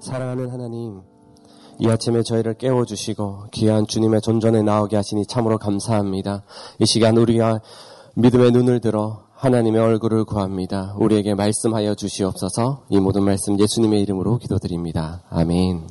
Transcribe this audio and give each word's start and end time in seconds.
사랑하는 0.00 0.50
하나님, 0.50 1.00
이 1.80 1.88
아침에 1.88 2.22
저희를 2.22 2.54
깨워주시고 2.54 3.46
귀한 3.52 3.86
주님의 3.86 4.20
존전에 4.20 4.62
나오게 4.62 4.96
하시니 4.96 5.26
참으로 5.26 5.58
감사합니다. 5.58 6.42
이 6.78 6.86
시간 6.86 7.16
우리가 7.16 7.60
믿음의 8.14 8.52
눈을 8.52 8.80
들어 8.80 9.22
하나님의 9.34 9.80
얼굴을 9.80 10.24
구합니다. 10.24 10.94
우리에게 10.98 11.34
말씀하여 11.34 11.94
주시옵소서 11.94 12.86
이 12.90 12.98
모든 12.98 13.22
말씀 13.22 13.58
예수님의 13.58 14.02
이름으로 14.02 14.38
기도드립니다. 14.38 15.22
아멘. 15.30 15.88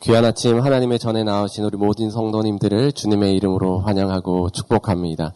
귀한 0.00 0.24
아침 0.24 0.60
하나님의 0.60 0.98
전에 0.98 1.24
나오신 1.24 1.64
우리 1.64 1.76
모든 1.76 2.10
성도님들을 2.10 2.92
주님의 2.92 3.34
이름으로 3.36 3.80
환영하고 3.80 4.50
축복합니다. 4.50 5.34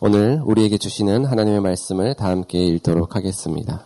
오늘 0.00 0.40
우리에게 0.44 0.78
주시는 0.78 1.24
하나님의 1.24 1.60
말씀을 1.60 2.14
다 2.14 2.28
함께 2.28 2.64
읽도록 2.66 3.16
하겠습니다. 3.16 3.84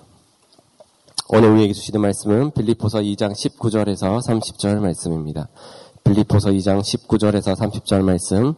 오늘 1.30 1.50
우리에게 1.50 1.74
주시는 1.74 2.00
말씀은 2.00 2.52
빌리포서 2.52 3.00
2장 3.00 3.32
19절에서 3.32 4.18
30절 4.26 4.78
말씀입니다. 4.80 5.50
빌리포서 6.02 6.52
2장 6.52 6.80
19절에서 6.80 7.54
30절 7.54 8.00
말씀 8.02 8.54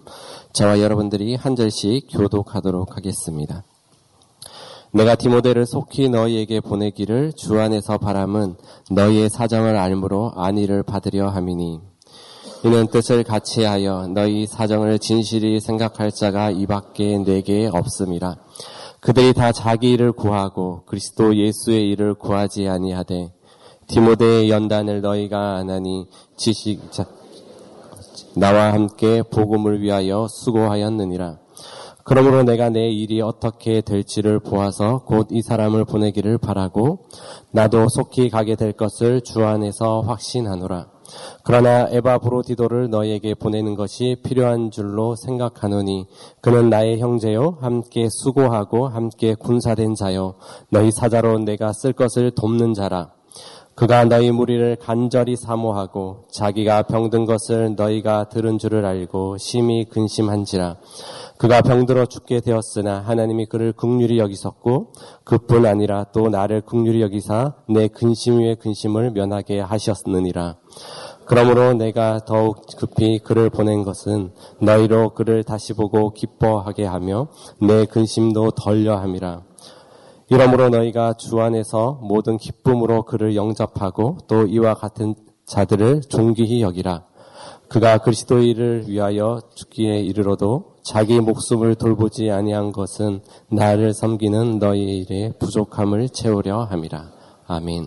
저와 0.53 0.79
여러분들이 0.79 1.35
한 1.35 1.57
절씩 1.57 2.07
교독하도록 2.13 2.97
하겠습니다. 2.97 3.65
내가 4.93 5.17
디모데를 5.17 5.67
속히 5.67 6.11
너희에게 6.11 6.61
보내기를 6.61 7.33
주 7.33 7.59
안에서 7.59 7.99
바람은 7.99 8.55
너희의 8.93 9.31
사정을 9.31 9.77
알므로 9.77 10.31
안위를 10.37 10.85
받으려 10.85 11.29
함이니 11.29 11.81
이는 12.63 12.87
뜻을 12.87 13.25
같이 13.25 13.65
하여 13.65 14.07
너희 14.07 14.47
사정을 14.47 15.01
진실히 15.01 15.59
생각할 15.59 16.13
자가 16.13 16.53
이밖에 16.53 17.19
내게 17.19 17.69
없음이라 17.73 18.37
그들이 19.01 19.33
다 19.33 19.51
자기 19.53 19.93
일을 19.93 20.13
구하고 20.13 20.83
그리스도 20.85 21.35
예수의 21.35 21.89
일을 21.91 22.15
구하지 22.15 22.69
아니하되 22.69 23.33
디모데의 23.87 24.51
연단을 24.51 25.01
너희가 25.01 25.57
안하니 25.57 26.07
지식자 26.37 27.07
나와 28.37 28.73
함께 28.73 29.23
복음을 29.23 29.81
위하여 29.81 30.29
수고하였느니라. 30.29 31.39
그러므로 32.05 32.43
내가 32.43 32.71
내 32.71 32.89
일이 32.91 33.21
어떻게 33.21 33.81
될지를 33.81 34.41
보아서 34.41 35.05
곧 35.05 35.29
이 35.33 35.43
사람을 35.43 35.85
보내기를 35.85 36.39
바라고 36.39 37.07
나도 37.53 37.89
속히 37.89 38.31
가게 38.31 38.55
될 38.57 38.73
것을 38.73 39.23
주 39.23 39.45
안에서 39.45 40.01
확신하노라. 40.03 40.89
그러나 41.43 41.89
에바브로디도를 41.91 42.91
너희에게 42.91 43.35
보내는 43.35 43.75
것이 43.75 44.17
필요한 44.23 44.71
줄로 44.71 45.17
생각하노니 45.17 46.07
그는 46.41 46.71
나의 46.71 47.01
형제요 47.01 47.59
함께 47.61 48.09
수고하고 48.11 48.89
함께 48.89 49.35
군사된 49.35 49.95
자요. 49.95 50.35
너희 50.71 50.91
사자로 50.91 51.39
내가 51.41 51.73
쓸 51.73 51.93
것을 51.93 52.33
돕는 52.33 52.75
자라. 52.75 53.13
그가 53.81 54.05
너희 54.05 54.31
무리를 54.31 54.77
간절히 54.77 55.37
사모하고 55.37 56.25
자기가 56.31 56.83
병든 56.83 57.25
것을 57.25 57.77
너희가 57.77 58.29
들은 58.29 58.59
줄을 58.59 58.85
알고 58.85 59.39
심히 59.39 59.87
근심한지라 59.87 60.77
그가 61.41 61.63
병들어 61.63 62.05
죽게 62.05 62.41
되었으나 62.41 63.01
하나님이 63.01 63.47
그를 63.47 63.73
극률이 63.73 64.19
여기셨고 64.19 64.93
그뿐 65.25 65.65
아니라 65.65 66.05
또 66.13 66.29
나를 66.29 66.61
극률이 66.61 67.01
여기사 67.01 67.55
내 67.67 67.89
근심 67.89 68.41
위에 68.41 68.57
근심을 68.57 69.13
면하게 69.13 69.61
하셨느니라 69.61 70.59
그러므로 71.25 71.73
내가 71.73 72.19
더욱 72.27 72.61
급히 72.77 73.21
그를 73.21 73.49
보낸 73.49 73.85
것은 73.85 74.35
너희로 74.61 75.15
그를 75.15 75.43
다시 75.43 75.73
보고 75.73 76.13
기뻐하게 76.13 76.85
하며 76.85 77.29
내 77.63 77.87
근심도 77.87 78.51
덜려 78.51 78.97
함이라. 78.97 79.43
이러므로 80.29 80.71
너희가 80.71 81.15
주 81.15 81.41
안에서 81.41 82.01
모든 82.03 82.37
기쁨으로 82.37 83.05
그를 83.05 83.37
영접하고 83.37 84.19
또 84.27 84.45
이와 84.47 84.75
같은 84.75 85.15
자들을 85.47 86.03
존귀히 86.03 86.63
여기라. 86.63 87.10
그가 87.71 87.99
그리스도의 87.99 88.49
일을 88.49 88.89
위하여 88.89 89.41
죽기에 89.55 90.01
이르러도 90.01 90.75
자기 90.83 91.21
목숨을 91.21 91.77
돌보지 91.77 92.29
아니한 92.29 92.73
것은 92.73 93.21
나를 93.49 93.95
섬기는 93.95 94.59
너희의 94.59 94.99
일에 94.99 95.33
부족함을 95.39 96.09
채우려 96.09 96.65
함이라. 96.65 97.13
아멘. 97.47 97.87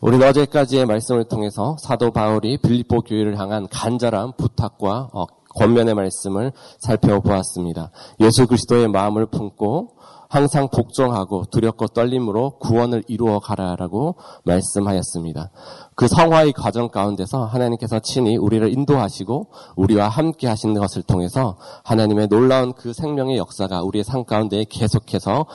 우리는 0.00 0.26
어제까지의 0.26 0.86
말씀을 0.86 1.24
통해서 1.24 1.76
사도 1.78 2.10
바울이 2.10 2.58
빌립보 2.58 3.02
교회를 3.02 3.38
향한 3.38 3.68
간절한 3.70 4.32
부탁과 4.36 5.08
어, 5.12 5.24
권면의 5.56 5.94
말씀을 5.94 6.50
살펴보았습니다. 6.80 7.92
예수 8.20 8.48
그리스도의 8.48 8.88
마음을 8.88 9.26
품고 9.26 9.90
항상 10.34 10.68
복종하고 10.68 11.44
두렵고 11.52 11.86
떨림으로 11.86 12.58
구원을 12.58 13.04
이루어 13.06 13.38
가라라고 13.38 14.16
말씀하였습니다. 14.42 15.50
그 15.94 16.08
성화의 16.08 16.54
과정 16.54 16.88
가운데서 16.88 17.44
하나님께서 17.44 18.00
친히 18.00 18.36
우리를 18.36 18.68
인도하시고 18.72 19.46
우리와 19.76 20.08
함께 20.08 20.48
하시는 20.48 20.74
것을 20.74 21.02
통해서 21.02 21.56
하나님의 21.84 22.26
놀라운 22.26 22.72
그 22.72 22.92
생명의 22.92 23.36
역사가 23.36 23.82
우리의 23.82 24.02
삶 24.02 24.24
가운데 24.24 24.64
계속해서 24.68 25.46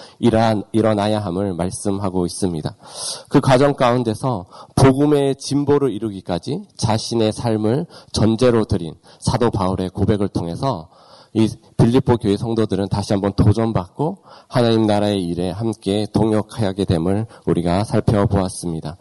일어나야 0.72 1.20
함을 1.20 1.56
말씀하고 1.56 2.26
있습니다. 2.26 2.74
그 3.28 3.42
과정 3.42 3.74
가운데서 3.74 4.46
복음의 4.76 5.36
진보를 5.36 5.92
이루기까지 5.92 6.64
자신의 6.78 7.34
삶을 7.34 7.86
전제로 8.14 8.64
드린 8.64 8.96
사도 9.20 9.52
바울의 9.52 9.90
고백을 9.90 10.30
통해서 10.30 10.88
이 11.34 11.48
빌립보 11.78 12.18
교회 12.18 12.38
성도들은 12.38 12.90
다시 12.90 13.14
한번 13.14 13.34
도전받고 13.34 14.20
하나님 14.48 14.86
나라의 14.86 15.24
일에 15.24 15.52
함께 15.52 16.06
동역하게 16.14 16.86
됨을 16.86 17.28
우리가 17.46 17.84
살펴보았습니다. 17.84 18.98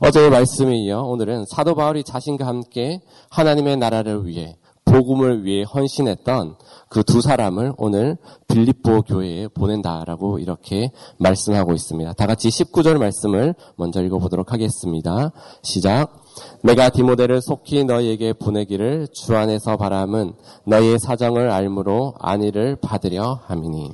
어제의 0.00 0.30
말씀에 0.30 0.76
이어 0.76 1.02
오늘은 1.02 1.46
사도 1.46 1.74
바울이 1.74 2.04
자신과 2.04 2.46
함께 2.46 3.00
하나님의 3.30 3.76
나라를 3.76 4.26
위해 4.26 4.56
복음을 4.84 5.44
위해 5.44 5.64
헌신했던 5.64 6.56
그 6.92 7.02
두 7.02 7.22
사람을 7.22 7.72
오늘 7.78 8.18
빌립보 8.48 9.02
교회에 9.02 9.48
보낸다라고 9.48 10.38
이렇게 10.38 10.92
말씀하고 11.18 11.72
있습니다. 11.72 12.12
다 12.12 12.26
같이 12.26 12.48
19절 12.48 12.98
말씀을 12.98 13.54
먼저 13.76 14.02
읽어보도록 14.02 14.52
하겠습니다. 14.52 15.32
시작. 15.62 16.21
내가 16.62 16.88
디모데를 16.90 17.40
속히 17.40 17.84
너희에게 17.84 18.32
보내기를 18.32 19.08
주 19.12 19.36
안에서 19.36 19.76
바람은 19.76 20.34
너희의 20.64 20.98
사정을 20.98 21.50
알므로 21.50 22.14
안위를 22.18 22.76
받으려 22.80 23.40
함이니. 23.46 23.90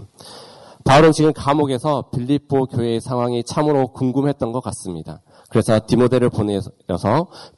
바울은 0.85 1.13
지금 1.13 1.33
감옥에서 1.35 2.09
빌립보 2.11 2.67
교회의 2.67 3.01
상황이 3.01 3.45
참으로 3.45 3.89
궁금했던 3.89 4.53
것 4.53 4.63
같습니다. 4.63 5.21
그래서 5.49 5.81
디모데를 5.87 6.29
보내서 6.29 6.71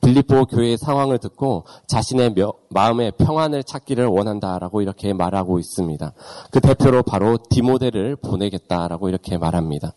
빌립보 0.00 0.46
교회의 0.46 0.78
상황을 0.78 1.18
듣고 1.18 1.64
자신의 1.88 2.34
마음의 2.68 3.12
평안을 3.18 3.64
찾기를 3.64 4.06
원한다라고 4.06 4.80
이렇게 4.80 5.12
말하고 5.12 5.58
있습니다. 5.58 6.12
그 6.52 6.60
대표로 6.60 7.02
바로 7.02 7.38
디모데를 7.50 8.16
보내겠다라고 8.16 9.08
이렇게 9.08 9.38
말합니다. 9.38 9.92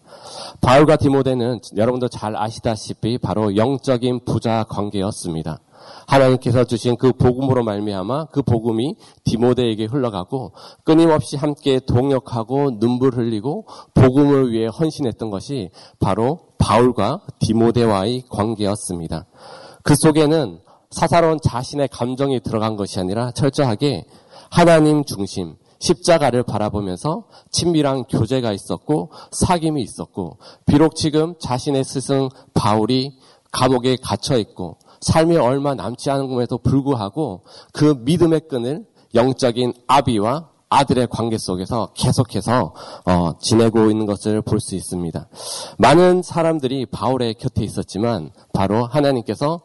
바울과 0.62 0.96
디모데는 0.98 1.60
여러분도 1.78 2.08
잘 2.08 2.36
아시다시피 2.36 3.20
바로 3.20 3.56
영적인 3.56 4.26
부자 4.26 4.64
관계였습니다. 4.64 5.60
하나님께서 6.08 6.64
주신 6.64 6.96
그 6.98 7.12
복음으로 7.14 7.64
말미암아 7.64 8.26
그 8.26 8.42
복음이 8.42 8.96
디모데에게 9.24 9.86
흘러가고 9.86 10.54
끊임없이 10.84 11.38
함께 11.38 11.80
동역하고 11.80 12.80
눈물 12.80 13.16
흘리고 13.16 13.66
복음을 13.94 14.52
위해 14.52 14.68
헌신했던 14.68 15.30
것이 15.30 15.70
바로 16.00 16.48
바울과 16.58 17.22
디모데와의 17.40 18.24
관계였습니다. 18.30 19.26
그 19.84 19.96
속에는 19.96 20.60
사사로운 20.92 21.40
자신의 21.44 21.90
감정이 21.90 22.42
들어간 22.42 22.76
것이 22.76 23.00
아니라 23.00 23.32
철저하게 23.32 24.06
하나님 24.50 25.04
중심, 25.04 25.56
십자가를 25.80 26.44
바라보면서 26.44 27.26
친밀한 27.52 28.04
교제가 28.06 28.54
있었고 28.54 29.12
사귐이 29.32 29.82
있었고 29.82 30.38
비록 30.66 30.96
지금 30.96 31.36
자신의 31.40 31.84
스승 31.84 32.30
바울이 32.54 33.18
감옥에 33.52 33.98
갇혀 34.02 34.38
있고 34.38 34.78
삶이 35.04 35.38
얼마 35.38 35.76
남지 35.76 36.10
않음에도 36.10 36.58
불구하고 36.58 37.44
그 37.72 37.96
믿음의 38.00 38.48
끈을 38.50 38.86
영적인 39.14 39.74
아비와 39.88 40.50
아들의 40.70 41.08
관계 41.12 41.38
속에서 41.38 41.90
계속해서 41.94 42.74
어, 43.06 43.38
지내고 43.40 43.92
있는 43.92 44.08
것을 44.08 44.42
볼 44.42 44.60
수 44.60 44.76
있습니다. 44.76 45.28
많은 45.78 46.24
사람들이 46.24 46.88
바울의 46.88 47.36
곁에 47.36 47.64
있었지만 47.64 48.32
바로 48.54 48.86
하나님께서 48.88 49.62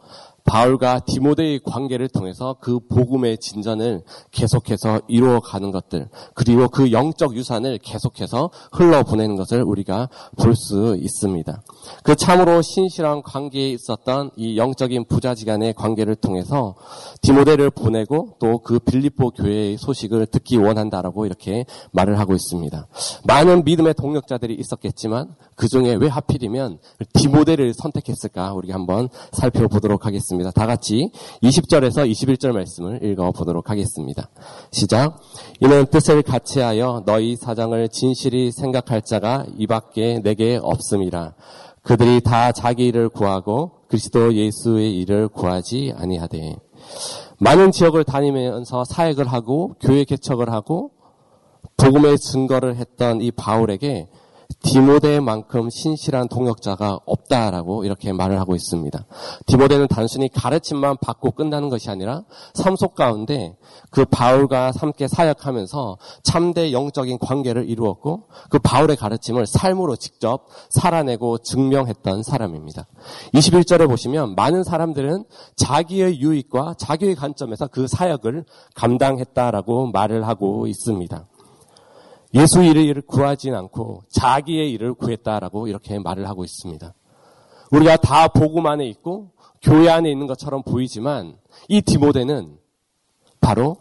바울과 0.49 1.01
디모데의 1.01 1.61
관계를 1.65 2.09
통해서 2.09 2.57
그 2.61 2.81
복음의 2.89 3.39
진전을 3.39 4.03
계속해서 4.31 5.03
이루어가는 5.07 5.71
것들, 5.71 6.09
그리고 6.35 6.69
그 6.69 6.91
영적 6.91 7.37
유산을 7.37 7.79
계속해서 7.79 8.51
흘러보내는 8.73 9.37
것을 9.37 9.63
우리가 9.63 10.09
볼 10.37 10.55
수 10.59 10.97
있습니다. 10.99 11.63
그 12.03 12.17
참으로 12.17 12.63
신실한 12.63 13.23
관계에 13.23 13.71
있었던 13.71 14.31
이 14.37 14.57
영적인 14.57 15.05
부자지간의 15.05 15.75
관계를 15.75 16.17
통해서 16.17 16.75
디모데를 17.23 17.71
보내고 17.71 18.37
또 18.41 18.59
그 18.65 18.79
빌립보 18.81 19.31
교회의 19.31 19.77
소식을 19.79 20.27
듣기 20.27 20.57
원한다라고 20.57 21.27
이렇게 21.27 21.65
말을 21.93 22.19
하고 22.19 22.35
있습니다. 22.35 22.87
많은 23.25 23.65
믿음의 23.65 23.95
동력자들이 23.95 24.55
있었겠지만 24.55 25.35
그 25.55 25.69
중에 25.69 25.95
왜 25.95 26.09
하필이면 26.09 26.79
디모데를 27.15 27.73
선택했을까 27.75 28.53
우리 28.55 28.71
한번 28.73 29.09
살펴보도록 29.33 30.07
하겠습니다. 30.07 30.38
다 30.53 30.67
같이 30.67 31.11
20절에서 31.43 32.11
21절 32.11 32.53
말씀을 32.53 33.05
읽어보도록 33.05 33.71
하겠습니다. 33.71 34.29
시작. 34.71 35.21
이는 35.61 35.87
뜻을 35.87 36.23
같이 36.23 36.61
하여 36.61 37.03
너희 37.07 37.37
사정을 37.37 37.89
진실이 37.89 38.53
생각할 38.53 39.03
자가 39.03 39.47
이 39.57 39.67
밖에 39.67 40.21
내게 40.23 40.59
없음이라. 40.63 41.35
그들이 41.83 42.21
다 42.21 42.53
자기 42.53 42.87
일을 42.87 43.09
구하고 43.09 43.73
그리스도 43.89 44.35
예수의 44.35 44.99
일을 45.01 45.29
구하지 45.29 45.95
아니하되 45.97 46.57
많은 47.39 47.73
지역을 47.73 48.05
다니면서 48.05 48.85
사역을 48.85 49.27
하고 49.27 49.75
교회 49.81 50.05
개척을 50.05 50.51
하고 50.51 50.91
복음의 51.77 52.19
증거를 52.19 52.77
했던 52.77 53.21
이 53.21 53.31
바울에게 53.31 54.09
디모데만큼 54.63 55.69
신실한 55.71 56.29
동역자가 56.29 57.01
없다라고 57.05 57.85
이렇게 57.85 58.13
말을 58.13 58.41
하고 58.41 58.55
있습니다. 58.55 59.07
디모데는 59.47 59.89
단순히 59.89 60.29
가르침만 60.29 60.97
받고 61.01 61.33
끝나는 61.33 61.69
것이 61.69 61.91
아니라 61.91 62.25
삶 62.55 62.77
속 62.79 62.95
가운데 62.95 63.57
그 63.91 64.05
바울과 64.05 64.73
함께 64.77 65.09
사역하면서 65.09 65.99
참대 66.23 66.71
영적인 66.73 67.19
관계를 67.19 67.69
이루었고 67.69 68.29
그 68.51 68.59
바울의 68.61 68.97
가르침을 68.97 69.47
삶으로 69.47 69.97
직접 69.97 70.47
살아내고 70.71 71.39
증명했던 71.39 72.23
사람입니다. 72.23 72.87
21절에 73.35 73.89
보시면 73.89 74.35
많은 74.37 74.63
사람들은 74.63 75.25
자기의 75.57 76.21
유익과 76.21 76.75
자기의 76.79 77.17
관점에서 77.17 77.67
그 77.67 77.89
사역을 77.89 78.45
감당했다라고 78.75 79.89
말을 79.89 80.27
하고 80.27 80.67
있습니다. 80.69 81.25
예수 82.35 82.63
일을 82.63 83.03
구하진 83.03 83.55
않고 83.55 84.03
자기의 84.11 84.71
일을 84.73 84.95
구했다라고 84.95 85.69
이렇게 85.69 85.99
말을 85.99 86.29
하고 86.29 86.45
있습니다. 86.45 86.95
우리가 87.71 87.97
다 87.97 88.29
복음 88.29 88.67
안에 88.67 88.87
있고 88.87 89.31
교회 89.63 89.89
안에 89.89 90.11
있는 90.11 90.27
것처럼 90.27 90.63
보이지만 90.63 91.37
이 91.69 91.83
디모데는 91.83 92.59
바로 93.41 93.79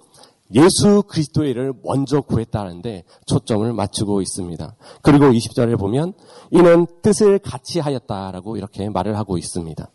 예수 0.53 1.03
그리스도의 1.03 1.51
일을 1.51 1.73
먼저 1.83 2.21
구했다는데 2.21 3.03
초점을 3.25 3.71
맞추고 3.73 4.21
있습니다. 4.21 4.75
그리고 5.01 5.25
20절에 5.25 5.77
보면 5.77 6.13
이는 6.51 6.87
뜻을 7.01 7.39
같이 7.39 7.79
하였다라고 7.79 8.55
이렇게 8.55 8.89
말을 8.89 9.17
하고 9.17 9.37
있습니다. 9.37 9.89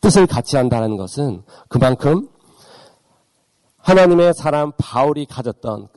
뜻을 0.00 0.26
같이 0.26 0.56
한다는 0.56 0.96
것은 0.96 1.42
그만큼 1.68 2.28
하나님의 3.78 4.34
사람 4.34 4.72
바울이 4.78 5.26
가졌던 5.26 5.88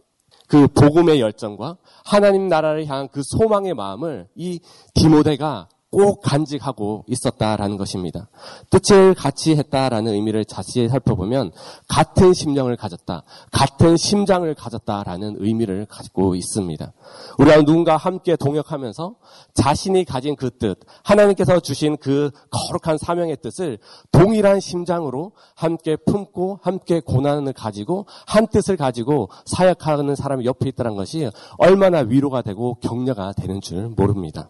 그 0.53 0.67
복음의 0.67 1.19
열정과 1.19 1.77
하나님 2.05 2.47
나라를 2.47 2.85
향한 2.85 3.07
그 3.11 3.23
소망의 3.23 3.73
마음을 3.73 4.27
이 4.35 4.59
디모데가 4.93 5.67
꼭 5.93 6.21
간직하고 6.23 7.05
있었다라는 7.07 7.77
것입니다. 7.77 8.27
뜻을 8.71 9.13
같이 9.13 9.55
했다라는 9.55 10.11
의미를 10.11 10.43
자세히 10.43 10.89
살펴보면 10.89 11.51
같은 11.87 12.33
심령을 12.33 12.75
가졌다, 12.77 13.21
같은 13.51 13.95
심장을 13.95 14.51
가졌다라는 14.55 15.35
의미를 15.37 15.85
가지고 15.85 16.33
있습니다. 16.33 16.93
우리가 17.37 17.57
누군가 17.57 17.95
함께 17.95 18.35
동역하면서 18.35 19.15
자신이 19.53 20.03
가진 20.05 20.35
그 20.35 20.49
뜻, 20.57 20.79
하나님께서 21.03 21.59
주신 21.59 21.95
그 21.97 22.31
거룩한 22.49 22.97
사명의 22.97 23.37
뜻을 23.43 23.77
동일한 24.11 24.59
심장으로 24.59 25.33
함께 25.53 25.95
품고 25.95 26.61
함께 26.63 27.01
고난을 27.01 27.53
가지고 27.53 28.07
한 28.25 28.47
뜻을 28.47 28.77
가지고 28.77 29.29
사역하는 29.45 30.15
사람이 30.15 30.43
옆에 30.45 30.69
있다는 30.69 30.95
것이 30.95 31.29
얼마나 31.59 31.99
위로가 31.99 32.41
되고 32.41 32.79
격려가 32.81 33.31
되는 33.33 33.61
줄 33.61 33.89
모릅니다. 33.89 34.49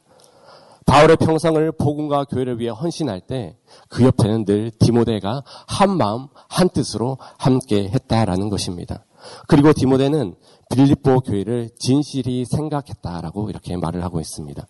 바울의 0.85 1.17
평생을 1.17 1.73
복음과 1.73 2.25
교회를 2.25 2.59
위해 2.59 2.69
헌신할 2.69 3.21
때 3.21 3.57
그 3.89 4.03
옆에는 4.03 4.45
늘 4.45 4.71
디모데가 4.71 5.43
한 5.67 5.97
마음 5.97 6.27
한 6.49 6.69
뜻으로 6.69 7.17
함께 7.37 7.89
했다라는 7.89 8.49
것입니다. 8.49 9.05
그리고 9.47 9.71
디모데는 9.71 10.35
빌립보 10.73 11.21
교회를 11.21 11.69
진실히 11.77 12.45
생각했다라고 12.45 13.49
이렇게 13.49 13.77
말을 13.77 14.03
하고 14.03 14.19
있습니다. 14.19 14.65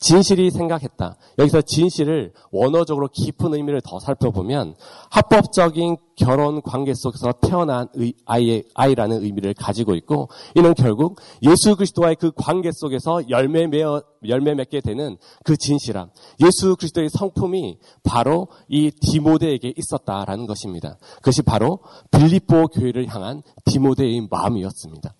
진실이 0.00 0.50
생각했다. 0.50 1.16
여기서 1.38 1.62
진실을 1.62 2.32
원어적으로 2.50 3.08
깊은 3.12 3.54
의미를 3.54 3.80
더 3.80 3.98
살펴보면 3.98 4.74
합법적인 5.10 5.96
결혼 6.16 6.62
관계 6.62 6.92
속에서 6.94 7.32
태어난 7.40 7.88
아이의, 8.24 8.64
아이라는 8.74 9.22
의미를 9.22 9.54
가지고 9.54 9.94
있고 9.96 10.28
이는 10.54 10.74
결국 10.74 11.20
예수 11.42 11.74
그리스도와의 11.76 12.16
그 12.16 12.30
관계 12.36 12.70
속에서 12.72 13.28
열매 13.28 13.66
맺어, 13.66 14.02
열매 14.28 14.54
맺게 14.54 14.80
되는 14.80 15.16
그 15.44 15.56
진실함. 15.56 16.10
예수 16.44 16.76
그리스도의 16.76 17.08
성품이 17.10 17.78
바로 18.04 18.48
이 18.68 18.90
디모데에게 18.90 19.74
있었다라는 19.76 20.46
것입니다. 20.46 20.98
그것이 21.16 21.42
바로 21.42 21.80
빌립보 22.10 22.68
교회를 22.68 23.08
향한 23.08 23.42
디모데의 23.64 24.28
마음이었습니다. 24.30 25.14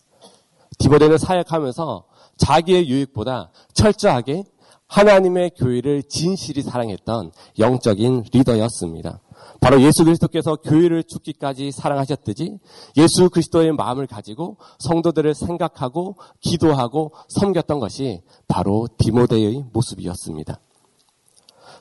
디모데는 0.78 1.18
사역하면서 1.18 2.04
자기의 2.36 2.88
유익보다 2.88 3.50
철저하게 3.72 4.44
하나님의 4.86 5.52
교회를 5.56 6.02
진실히 6.04 6.62
사랑했던 6.62 7.32
영적인 7.58 8.24
리더였습니다. 8.32 9.20
바로 9.60 9.80
예수 9.80 10.04
그리스도께서 10.04 10.56
교회를 10.56 11.04
죽기까지 11.04 11.72
사랑하셨듯이 11.72 12.58
예수 12.96 13.30
그리스도의 13.30 13.72
마음을 13.72 14.06
가지고 14.06 14.56
성도들을 14.78 15.34
생각하고 15.34 16.16
기도하고 16.40 17.12
섬겼던 17.28 17.80
것이 17.80 18.22
바로 18.46 18.86
디모데의 18.98 19.64
모습이었습니다. 19.72 20.60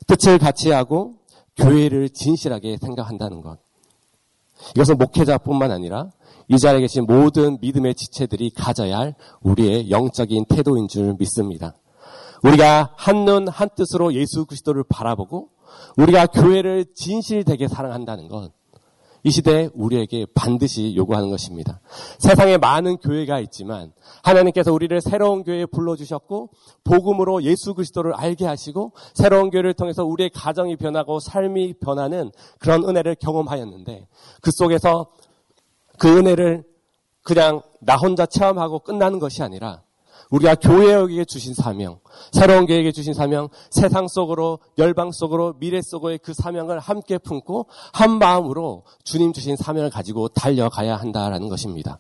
뜻을 0.08 0.38
같이 0.38 0.72
하고 0.72 1.16
교회를 1.58 2.10
진실하게 2.10 2.78
생각한다는 2.78 3.42
것. 3.42 3.60
이것은 4.76 4.98
목회자뿐만 4.98 5.72
아니라 5.72 6.10
이 6.48 6.58
자리에 6.58 6.82
계신 6.82 7.06
모든 7.06 7.58
믿음의 7.62 7.96
지체들이 7.96 8.52
가져야 8.52 9.00
할 9.00 9.16
우리의 9.42 9.90
영적인 9.90 10.46
태도인 10.46 10.88
줄 10.88 11.16
믿습니다. 11.18 11.76
우리가 12.44 12.94
한눈 12.98 13.48
한뜻으로 13.48 14.14
예수 14.14 14.46
그리스도를 14.46 14.84
바라보고 14.88 15.50
우리가 15.98 16.28
교회를 16.28 16.86
진실되게 16.94 17.68
사랑한다는 17.68 18.28
것. 18.28 18.52
이 19.26 19.32
시대에 19.32 19.70
우리에게 19.74 20.26
반드시 20.36 20.96
요구하는 20.98 21.30
것입니다. 21.30 21.80
세상에 22.20 22.58
많은 22.58 22.98
교회가 22.98 23.40
있지만 23.40 23.94
하나님께서 24.22 24.74
우리를 24.74 25.00
새로운 25.00 25.44
교회에 25.44 25.66
불러주셨고 25.66 26.50
복음으로 26.84 27.44
예수 27.44 27.74
그리스도를 27.74 28.14
알게 28.14 28.46
하시고 28.46 28.92
새로운 29.14 29.50
교회를 29.50 29.76
통해서 29.76 30.04
우리의 30.04 30.30
가정이 30.32 30.76
변하고 30.76 31.22
삶이 31.22 31.76
변하는 31.80 32.32
그런 32.60 32.84
은혜를 32.84 33.16
경험하였는데 33.16 34.08
그 34.42 34.52
속에서 34.54 35.08
그 35.98 36.18
은혜를 36.18 36.64
그냥 37.24 37.62
나 37.80 37.96
혼자 37.96 38.26
체험하고 38.26 38.80
끝나는 38.80 39.20
것이 39.20 39.44
아니라 39.44 39.84
우리가 40.30 40.56
교회에게 40.56 41.26
주신 41.26 41.54
사명, 41.54 42.00
새로운 42.32 42.66
교회에게 42.66 42.92
주신 42.92 43.14
사명, 43.14 43.50
세상 43.70 44.08
속으로, 44.08 44.60
열방 44.80 45.12
속으로, 45.12 45.54
미래 45.60 45.80
속의 45.82 46.20
그 46.20 46.34
사명을 46.34 46.80
함께 46.80 47.20
품고 47.20 47.68
한 47.94 48.18
마음으로 48.18 48.84
주님 49.04 49.32
주신 49.32 49.56
사명을 49.56 49.92
가지고 49.92 50.30
달려가야 50.30 50.96
한다라는 50.96 51.50
것입니다. 51.50 52.00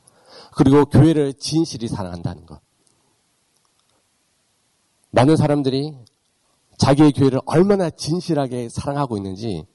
그리고 0.56 0.86
교회를 0.86 1.34
진실히 1.36 1.88
사랑한다는 1.88 2.46
것. 2.46 2.60
많은 5.12 5.38
사람들이 5.38 5.96
자기의 6.78 7.12
교회를 7.12 7.40
얼마나 7.46 7.92
진실하게 7.92 8.70
사랑하고 8.70 9.16
있는지 9.18 9.68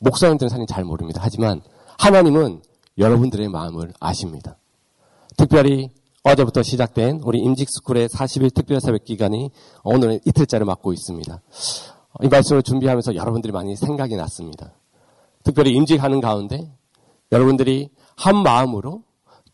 목사님들은 0.00 0.48
사실 0.48 0.66
잘 0.66 0.82
모릅니다. 0.82 1.20
하지만 1.22 1.62
하나님은 1.98 2.62
여러분들의 2.98 3.48
마음을 3.48 3.92
아십니다. 4.00 4.56
특별히 5.36 5.90
어제부터 6.22 6.62
시작된 6.62 7.20
우리 7.24 7.40
임직스쿨의 7.40 8.08
40일 8.08 8.54
특별 8.54 8.80
새벽 8.80 9.04
기간이 9.04 9.50
오늘 9.82 10.20
이틀째를 10.24 10.64
맞고 10.66 10.92
있습니다. 10.92 11.40
이 12.22 12.28
말씀을 12.28 12.62
준비하면서 12.62 13.14
여러분들이 13.16 13.52
많이 13.52 13.74
생각이 13.74 14.14
났습니다. 14.16 14.72
특별히 15.42 15.72
임직하는 15.72 16.20
가운데 16.20 16.70
여러분들이 17.32 17.88
한 18.16 18.42
마음으로 18.42 19.02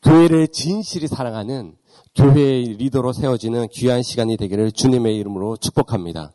교회를 0.02 0.49
진실히 0.49 1.07
사랑하는 1.07 1.76
교회의 2.14 2.75
리더로 2.75 3.12
세워지는 3.12 3.68
귀한 3.73 4.02
시간이 4.02 4.37
되기를 4.37 4.73
주님의 4.73 5.16
이름으로 5.16 5.57
축복합니다. 5.57 6.33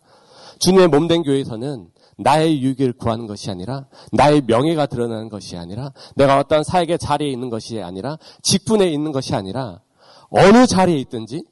주님의 0.60 0.88
몸된 0.88 1.24
교회에서는 1.24 1.90
나의 2.18 2.62
유익을 2.62 2.94
구하는 2.94 3.28
것이 3.28 3.50
아니라 3.50 3.88
나의 4.12 4.42
명예가 4.46 4.86
드러나는 4.86 5.30
것이 5.30 5.58
아니라 5.58 5.92
내가 6.16 6.40
어떤 6.40 6.64
사역의 6.64 7.00
자리에 7.00 7.30
있는 7.30 7.50
것이 7.50 7.82
아니라 7.82 8.18
직분에 8.42 8.92
있는 8.92 9.12
것이 9.12 9.36
아니라 9.36 9.82
어느 10.30 10.66
자리에 10.66 10.98
있든지 10.98 11.44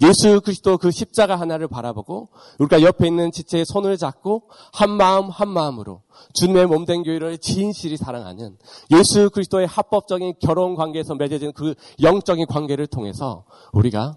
예수 0.00 0.40
그리스도 0.40 0.78
그 0.78 0.90
십자가 0.90 1.36
하나를 1.36 1.68
바라보고 1.68 2.30
우리가 2.58 2.82
옆에 2.82 3.06
있는 3.06 3.30
지체의 3.30 3.64
손을 3.66 3.96
잡고 3.96 4.48
한 4.72 4.90
마음 4.90 5.28
한 5.28 5.48
마음으로 5.48 6.02
주님의 6.34 6.66
몸된 6.66 7.02
교회를 7.02 7.38
진실히 7.38 7.96
사랑하는 7.96 8.56
예수 8.90 9.30
그리스도의 9.30 9.66
합법적인 9.66 10.34
결혼 10.40 10.74
관계에서 10.74 11.14
맺어진 11.14 11.52
그 11.52 11.74
영적인 12.00 12.46
관계를 12.46 12.86
통해서 12.86 13.44
우리가 13.72 14.16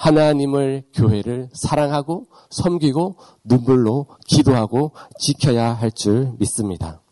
하나님을 0.00 0.84
교회를 0.94 1.50
사랑하고 1.52 2.24
섬기고 2.48 3.16
눈물로 3.44 4.06
기도하고 4.26 4.92
지켜야 5.18 5.74
할 5.74 5.90
줄 5.90 6.32
믿습니다. 6.38 7.02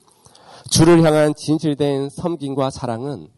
주를 0.71 1.05
향한 1.05 1.35
진실된 1.35 2.09
섬김과 2.09 2.71
사랑은 2.71 3.29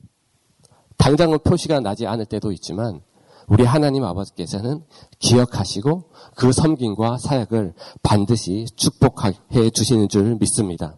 당장은 0.98 1.40
표시가 1.40 1.80
나지 1.80 2.06
않을 2.06 2.26
때도 2.26 2.52
있지만 2.52 3.00
우리 3.48 3.64
하나님 3.64 4.04
아버지께서는 4.04 4.84
기억하시고 5.18 6.04
그 6.36 6.52
섬김과 6.52 7.18
사역을 7.18 7.74
반드시 8.04 8.66
축복해 8.76 9.70
주시는 9.70 10.08
줄 10.08 10.36
믿습니다. 10.36 10.94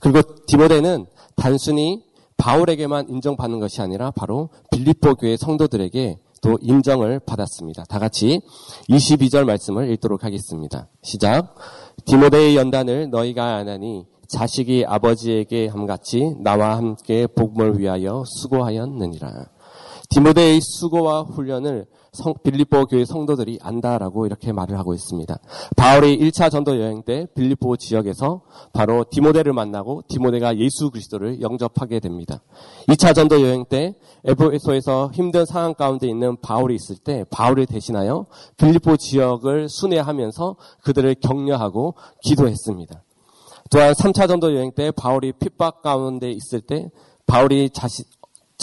그리고 0.00 0.22
디모데는 0.46 1.06
단순히 1.34 2.04
바울에게만 2.36 3.08
인정받는 3.08 3.58
것이 3.58 3.80
아니라 3.80 4.12
바로 4.12 4.50
빌립보 4.70 5.16
교회 5.16 5.36
성도들에게 5.36 6.18
또 6.44 6.58
인정을 6.60 7.20
받았습니다. 7.20 7.84
다 7.84 7.98
같이 7.98 8.42
22절 8.90 9.44
말씀을 9.46 9.90
읽도록 9.92 10.24
하겠습니다. 10.24 10.88
시작. 11.02 11.54
디모데의 12.04 12.54
연단을 12.56 13.08
너희가 13.08 13.56
아나니 13.56 14.04
자식이 14.28 14.84
아버지에게 14.86 15.68
함같이 15.68 16.36
나와 16.40 16.76
함께 16.76 17.26
복음을 17.26 17.78
위하여 17.78 18.24
수고하였느니라. 18.26 19.46
디모데의 20.10 20.60
수고와 20.60 21.22
훈련을 21.22 21.86
성, 22.14 22.34
빌립보 22.42 22.86
교회 22.86 23.04
성도들이 23.04 23.58
안다라고 23.60 24.26
이렇게 24.26 24.52
말을 24.52 24.78
하고 24.78 24.94
있습니다. 24.94 25.36
바울이 25.76 26.18
1차 26.18 26.50
전도 26.50 26.80
여행 26.80 27.02
때 27.02 27.26
빌립보 27.34 27.76
지역에서 27.76 28.42
바로 28.72 29.04
디모데를 29.10 29.52
만나고 29.52 30.04
디모데가 30.08 30.56
예수 30.58 30.90
그리스도를 30.90 31.42
영접하게 31.42 31.98
됩니다. 32.00 32.40
2차 32.88 33.14
전도 33.14 33.42
여행 33.42 33.64
때 33.64 33.94
에베소에서 34.24 35.10
힘든 35.12 35.44
상황 35.44 35.74
가운데 35.74 36.08
있는 36.08 36.36
바울이 36.40 36.76
있을 36.76 36.96
때 36.96 37.24
바울을 37.30 37.66
대신하여 37.66 38.26
빌립보 38.56 38.96
지역을 38.96 39.68
순회하면서 39.68 40.56
그들을 40.84 41.16
격려하고 41.16 41.94
기도했습니다. 42.22 43.02
또한 43.70 43.92
3차 43.92 44.28
전도 44.28 44.54
여행 44.54 44.72
때 44.72 44.92
바울이 44.92 45.32
핍박 45.32 45.82
가운데 45.82 46.30
있을 46.30 46.60
때 46.60 46.90
바울이 47.26 47.70
자신 47.70 48.04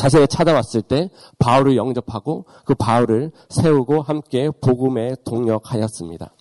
자세히 0.01 0.27
찾아왔을 0.27 0.81
때 0.81 1.11
바울을 1.37 1.77
영접하고 1.77 2.45
그 2.65 2.73
바울을 2.73 3.31
세우고 3.49 4.01
함께 4.01 4.49
복음에 4.49 5.11
동력하였습니다. 5.25 6.33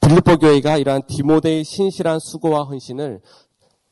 빌립보 0.00 0.38
교회가 0.38 0.76
이러한 0.76 1.02
디모데의 1.08 1.64
신실한 1.64 2.20
수고와 2.20 2.62
헌신을 2.62 3.20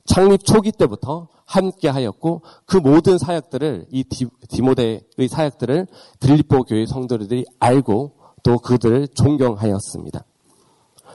창립 0.05 0.45
초기 0.45 0.71
때부터 0.71 1.27
함께 1.45 1.89
하였고 1.89 2.43
그 2.67 2.77
모든 2.77 3.19
사역들을 3.19 3.87
이 3.91 4.05
디 4.05 4.63
모데의 4.63 5.03
사역들을 5.29 5.89
빌립보 6.21 6.63
교회 6.63 6.87
성도들이 6.87 7.47
알고 7.59 8.13
또 8.45 8.59
그들을 8.59 9.09
존경하였습니다. 9.09 10.25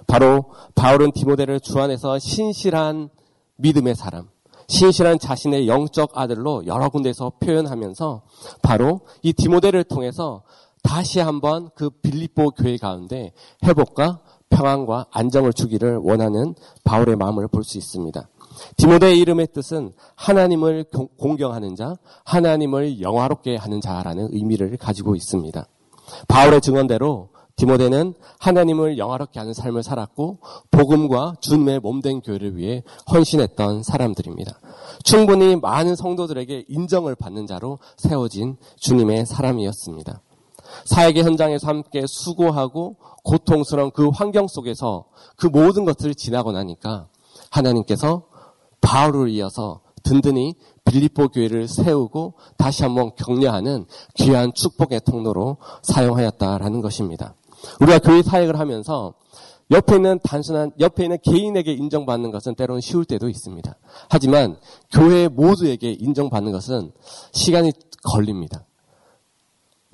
바로 0.05 0.51
바울은 0.75 1.13
디모데를 1.13 1.61
주 1.61 1.79
안에서 1.79 2.19
신실한 2.19 3.07
믿음의 3.55 3.95
사람, 3.95 4.27
신실한 4.67 5.19
자신의 5.19 5.67
영적 5.67 6.17
아들로 6.17 6.65
여러 6.65 6.89
군데서 6.89 7.33
표현하면서 7.39 8.21
바로 8.61 9.01
이 9.21 9.33
디모데를 9.33 9.83
통해서 9.83 10.43
다시 10.83 11.19
한번 11.19 11.69
그 11.75 11.89
빌립보 11.89 12.51
교회 12.51 12.77
가운데 12.77 13.31
회복과 13.63 14.21
평안과 14.49 15.07
안정을 15.11 15.53
주기를 15.53 15.97
원하는 15.97 16.55
바울의 16.83 17.15
마음을 17.15 17.47
볼 17.47 17.63
수 17.63 17.77
있습니다. 17.77 18.29
디모데의 18.77 19.19
이름의 19.19 19.47
뜻은 19.53 19.93
하나님을 20.15 20.85
공경하는 21.17 21.75
자, 21.75 21.95
하나님을 22.23 23.01
영화롭게 23.01 23.57
하는 23.57 23.81
자라는 23.81 24.29
의미를 24.31 24.77
가지고 24.77 25.15
있습니다. 25.15 25.65
바울의 26.27 26.61
증언대로 26.61 27.29
디모데는 27.55 28.13
하나님을 28.39 28.97
영화롭게 28.97 29.39
하는 29.39 29.53
삶을 29.53 29.81
살았고 29.81 30.39
복음과 30.71 31.35
주님의 31.39 31.79
몸된 31.79 32.21
교회를 32.21 32.57
위해 32.57 32.83
헌신했던 33.09 33.83
사람들입니다. 33.83 34.59
충분히 35.03 35.55
많은 35.55 35.95
성도들에게 35.95 36.65
인정을 36.67 37.15
받는 37.15 37.47
자로 37.47 37.79
세워진 37.97 38.57
주님의 38.77 39.25
사람이었습니다. 39.25 40.21
사역의 40.85 41.23
현장에서 41.23 41.67
함께 41.67 42.03
수고하고 42.07 42.97
고통스러운 43.23 43.91
그 43.91 44.09
환경 44.09 44.47
속에서 44.47 45.05
그 45.37 45.47
모든 45.47 45.85
것들을 45.85 46.13
지나고 46.15 46.51
나니까 46.51 47.07
하나님께서 47.51 48.23
바울을 48.81 49.29
이어서 49.29 49.81
든든히 50.03 50.55
빌립보 50.83 51.29
교회를 51.29 51.67
세우고 51.67 52.35
다시 52.57 52.83
한번 52.83 53.11
격려하는 53.15 53.85
귀한 54.15 54.53
축복의 54.53 55.01
통로로 55.05 55.57
사용하였다라는 55.81 56.81
것입니다. 56.81 57.33
우리가 57.79 57.99
교회 57.99 58.21
사역을 58.21 58.59
하면서 58.59 59.13
옆에 59.71 59.95
있는 59.95 60.19
단순한 60.23 60.71
옆에 60.79 61.03
있는 61.03 61.17
개인에게 61.23 61.73
인정받는 61.73 62.31
것은 62.31 62.55
때로는 62.55 62.81
쉬울 62.81 63.05
때도 63.05 63.29
있습니다. 63.29 63.75
하지만 64.09 64.57
교회 64.91 65.27
모두에게 65.27 65.91
인정받는 65.91 66.51
것은 66.51 66.91
시간이 67.31 67.71
걸립니다. 68.03 68.65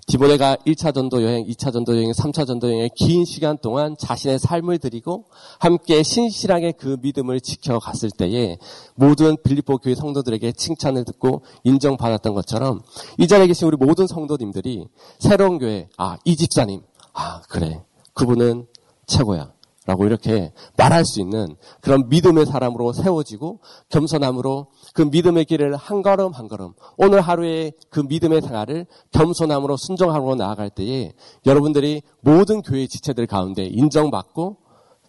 디모데가 0.08 0.58
1차 0.68 0.94
전도 0.94 1.24
여행, 1.24 1.46
2차 1.46 1.72
전도 1.72 1.96
여행, 1.96 2.12
3차 2.12 2.46
전도 2.46 2.68
여행의 2.68 2.90
긴 2.96 3.24
시간 3.24 3.58
동안 3.58 3.96
자신의 3.98 4.40
삶을 4.40 4.80
드리고 4.80 5.26
함께 5.60 6.04
신실하게 6.04 6.74
그 6.74 6.98
믿음을 7.02 7.40
지켜갔을 7.40 8.10
때에 8.12 8.58
모든 8.96 9.38
빌립보 9.42 9.78
교회 9.78 9.96
성도들에게 9.96 10.52
칭찬을 10.52 11.06
듣고 11.06 11.44
인정받았던 11.64 12.34
것처럼 12.34 12.82
이 13.20 13.28
자리에 13.28 13.48
계신 13.48 13.68
우리 13.68 13.78
모든 13.78 14.06
성도님들이 14.06 14.88
새로운 15.20 15.60
교회, 15.60 15.88
아, 15.98 16.18
이 16.26 16.36
집사님, 16.36 16.82
아, 17.14 17.42
그래. 17.50 17.84
그분은 18.14 18.68
최고야. 19.08 19.52
라고 19.88 20.06
이렇게 20.06 20.54
말할 20.78 21.04
수 21.06 21.20
있는 21.20 21.56
그런 21.82 22.08
믿음의 22.08 22.46
사람으로 22.46 22.94
세워지고 22.94 23.62
겸손함으로 23.90 24.68
그 24.94 25.02
믿음의 25.02 25.46
길을 25.46 25.76
한 25.76 26.04
걸음 26.04 26.34
한 26.34 26.48
걸음 26.48 26.74
오늘 26.98 27.20
하루의 27.20 27.74
그 27.90 28.00
믿음의 28.00 28.42
생활을 28.42 28.86
겸손함으로 29.12 29.78
순종하고 29.78 30.36
나아갈 30.36 30.70
때에 30.70 31.14
여러분들이 31.48 32.04
모든 32.20 32.62
교회 32.62 32.86
지체들 32.86 33.26
가운데 33.26 33.66
인정받고 33.66 34.58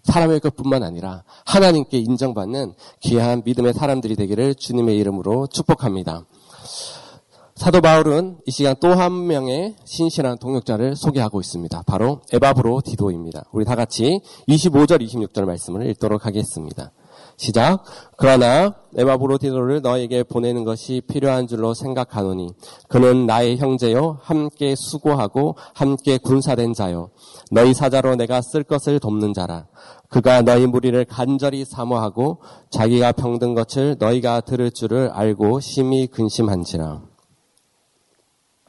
사람의 0.04 0.40
것뿐만 0.40 0.82
아니라 0.82 1.22
하나님께 1.44 1.98
인정받는 1.98 2.72
귀한 3.00 3.42
믿음의 3.44 3.74
사람들이 3.74 4.16
되기를 4.16 4.54
주님의 4.54 4.96
이름으로 4.96 5.48
축복합니다. 5.48 6.24
사도 7.62 7.80
바울은 7.80 8.38
이 8.44 8.50
시간 8.50 8.74
또 8.80 8.92
한 8.92 9.28
명의 9.28 9.76
신실한 9.84 10.38
동역자를 10.38 10.96
소개하고 10.96 11.38
있습니다. 11.38 11.84
바로 11.86 12.20
에바브로 12.32 12.80
디도입니다. 12.84 13.44
우리 13.52 13.64
다 13.64 13.76
같이 13.76 14.20
25절, 14.48 15.00
26절 15.00 15.44
말씀을 15.44 15.86
읽도록 15.90 16.26
하겠습니다. 16.26 16.90
시작. 17.36 17.84
그러나 18.16 18.74
에바브로 18.96 19.38
디도를 19.38 19.80
너에게 19.80 20.24
보내는 20.24 20.64
것이 20.64 21.02
필요한 21.06 21.46
줄로 21.46 21.72
생각하노니 21.72 22.48
그는 22.88 23.26
나의 23.26 23.58
형제요 23.58 24.18
함께 24.22 24.74
수고하고 24.74 25.54
함께 25.72 26.18
군사된 26.18 26.74
자요 26.74 27.10
너희 27.52 27.74
사자로 27.74 28.16
내가 28.16 28.42
쓸 28.42 28.64
것을 28.64 28.98
돕는 28.98 29.34
자라 29.34 29.66
그가 30.08 30.42
너희 30.42 30.66
무리를 30.66 31.04
간절히 31.04 31.64
사모하고 31.64 32.38
자기가 32.70 33.12
병든 33.12 33.54
것을 33.54 33.96
너희가 34.00 34.40
들을 34.40 34.72
줄을 34.72 35.10
알고 35.10 35.60
심히 35.60 36.08
근심한지라 36.08 37.11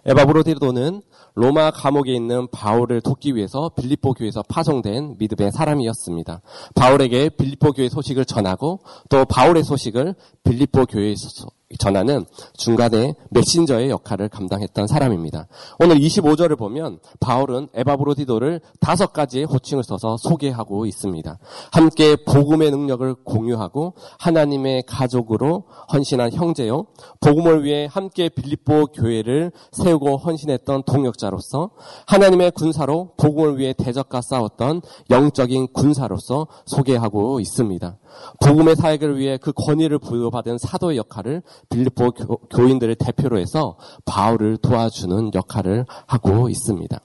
에바브로디도는 0.05 1.01
로마 1.35 1.71
감옥에 1.71 2.13
있는 2.13 2.47
바울을 2.51 3.01
돕기 3.01 3.35
위해서 3.35 3.69
빌립보 3.75 4.13
교회에서 4.13 4.43
파송된 4.43 5.15
믿음의 5.17 5.51
사람이었습니다. 5.51 6.41
바울에게 6.75 7.29
빌립보 7.29 7.71
교회 7.73 7.89
소식을 7.89 8.25
전하고 8.25 8.81
또 9.09 9.25
바울의 9.25 9.63
소식을 9.63 10.15
빌립보 10.43 10.85
교회에서 10.85 11.47
전하는 11.79 12.25
중간에 12.55 13.15
메신저의 13.31 13.89
역할을 13.89 14.29
감당했던 14.29 14.87
사람입니다. 14.87 15.47
오늘 15.79 15.97
25절을 15.97 16.57
보면 16.57 16.99
바울은 17.19 17.69
에바브로디도를 17.73 18.61
다섯 18.79 19.13
가지의 19.13 19.45
호칭을 19.45 19.83
써서 19.83 20.17
소개하고 20.17 20.85
있습니다. 20.85 21.37
함께 21.71 22.15
복음의 22.27 22.71
능력을 22.71 23.15
공유하고 23.23 23.93
하나님의 24.19 24.83
가족으로 24.87 25.63
헌신한 25.91 26.33
형제요. 26.33 26.85
복음을 27.21 27.63
위해 27.63 27.87
함께 27.89 28.29
빌립보 28.29 28.87
교회를 28.87 29.51
세우고 29.71 30.17
헌신했던 30.17 30.83
동역자 30.83 31.22
로서 31.29 31.71
하나님의 32.07 32.51
군사로 32.51 33.13
복음을 33.17 33.57
위해 33.57 33.73
대적과 33.73 34.21
싸웠던 34.21 34.81
영적인 35.09 35.67
군사로서 35.73 36.47
소개하고 36.65 37.39
있습니다. 37.39 37.97
복음의 38.43 38.75
사역을 38.75 39.17
위해 39.17 39.37
그 39.37 39.51
권위를 39.53 39.99
부여받은 39.99 40.57
사도의 40.57 40.97
역할을 40.97 41.41
빌립보 41.69 42.11
교, 42.49 42.67
인들을 42.67 42.95
대표로 42.95 43.39
해서 43.39 43.77
바울을 44.05 44.57
도와주는 44.57 45.31
역할을 45.33 45.85
하고 46.07 46.49
있습니다. 46.49 46.99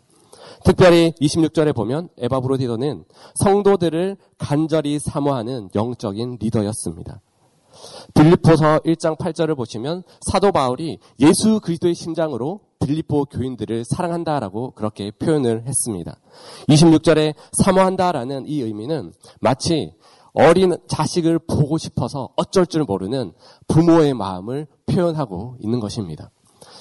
특별히 0.64 1.12
26절에 1.20 1.74
보면 1.74 2.08
에바브로디도는 2.18 3.04
성도들을 3.34 4.16
간절히 4.38 4.98
사모하는 4.98 5.70
영적인 5.74 6.38
리더였습니다. 6.40 7.20
빌립보서 8.14 8.80
1장 8.80 9.16
8절을 9.16 9.56
보시면 9.56 10.02
사도 10.20 10.50
바울이 10.52 10.98
예수 11.20 11.60
그리스도의 11.60 11.94
심장으로 11.94 12.60
빌립보 12.88 13.26
교인들을 13.26 13.84
사랑한다라고 13.84 14.70
그렇게 14.72 15.10
표현을 15.10 15.66
했습니다. 15.66 16.16
26절에 16.68 17.34
사모한다라는 17.52 18.46
이 18.46 18.62
의미는 18.62 19.12
마치 19.40 19.92
어린 20.32 20.76
자식을 20.88 21.38
보고 21.40 21.76
싶어서 21.76 22.30
어쩔 22.36 22.66
줄 22.66 22.84
모르는 22.84 23.32
부모의 23.66 24.14
마음을 24.14 24.66
표현하고 24.86 25.56
있는 25.60 25.80
것입니다. 25.80 26.30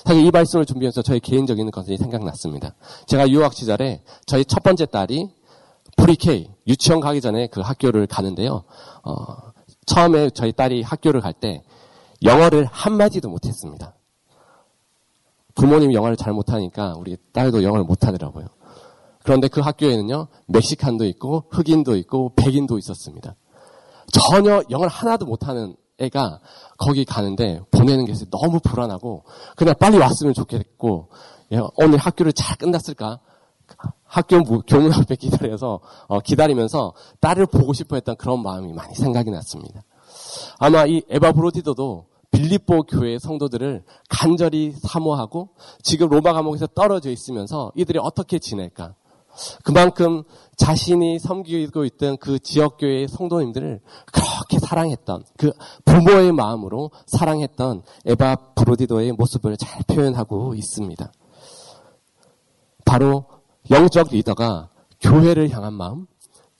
사실 0.05 0.25
이 0.25 0.31
말씀을 0.31 0.65
준비해서 0.65 1.01
저희 1.01 1.19
개인적인 1.19 1.69
것이 1.71 1.97
생각났습니다. 1.97 2.75
제가 3.07 3.29
유학 3.29 3.53
시절에 3.53 4.03
저희 4.25 4.45
첫 4.45 4.63
번째 4.63 4.85
딸이 4.85 5.29
프리케이 5.97 6.49
유치원 6.67 7.01
가기 7.01 7.19
전에 7.19 7.47
그 7.47 7.59
학교를 7.59 8.07
가는데요. 8.07 8.63
어, 9.03 9.13
처음에 9.85 10.29
저희 10.29 10.53
딸이 10.53 10.83
학교를 10.83 11.19
갈 11.19 11.33
때 11.33 11.63
영어를 12.23 12.65
한마디도 12.71 13.29
못했습니다. 13.29 13.96
부모님이 15.57 15.95
영어를 15.95 16.15
잘 16.15 16.33
못하니까 16.33 16.93
우리 16.97 17.17
딸도 17.33 17.63
영어를 17.63 17.83
못하더라고요. 17.83 18.45
그런데 19.23 19.47
그 19.47 19.59
학교에는요, 19.59 20.27
멕시칸도 20.47 21.05
있고, 21.05 21.45
흑인도 21.49 21.97
있고, 21.97 22.31
백인도 22.35 22.77
있었습니다. 22.77 23.35
전혀 24.13 24.63
영어를 24.69 24.89
하나도 24.89 25.25
못하는 25.25 25.75
애가 25.97 26.39
거기 26.77 27.03
가는데 27.03 27.59
보내는 27.71 28.05
게 28.05 28.13
너무 28.29 28.59
불안하고, 28.59 29.25
그냥 29.55 29.75
빨리 29.79 29.97
왔으면 29.97 30.33
좋겠고, 30.33 31.09
예, 31.51 31.59
오늘 31.75 31.97
학교를 31.97 32.33
잘 32.33 32.55
끝났을까? 32.57 33.19
학교 34.05 34.41
교문 34.43 34.93
앞에 34.93 35.15
기다려서, 35.15 35.81
어, 36.07 36.19
기다리면서 36.19 36.93
딸을 37.19 37.47
보고 37.47 37.73
싶어 37.73 37.95
했던 37.95 38.15
그런 38.15 38.41
마음이 38.41 38.71
많이 38.73 38.95
생각이 38.95 39.31
났습니다. 39.31 39.81
아마 40.59 40.85
이 40.85 41.01
에바 41.09 41.33
브로디도도 41.33 42.05
빌립보 42.31 42.83
교회 42.83 43.17
성도들을 43.19 43.83
간절히 44.09 44.71
사모하고 44.71 45.49
지금 45.81 46.09
로마 46.09 46.33
감옥에서 46.33 46.67
떨어져 46.67 47.09
있으면서 47.09 47.71
이들이 47.75 47.99
어떻게 48.01 48.39
지낼까? 48.39 48.95
그만큼 49.63 50.23
자신이 50.55 51.19
섬기고 51.19 51.85
있던 51.85 52.17
그 52.17 52.39
지역교회의 52.39 53.07
성도님들을 53.07 53.81
그렇게 54.11 54.59
사랑했던 54.59 55.23
그 55.37 55.51
부모의 55.85 56.31
마음으로 56.31 56.91
사랑했던 57.05 57.83
에바 58.05 58.53
브로디도의 58.55 59.11
모습을 59.13 59.57
잘 59.57 59.83
표현하고 59.87 60.55
있습니다. 60.55 61.11
바로 62.85 63.25
영적 63.69 64.07
리더가 64.11 64.69
교회를 65.01 65.51
향한 65.51 65.73
마음, 65.73 66.07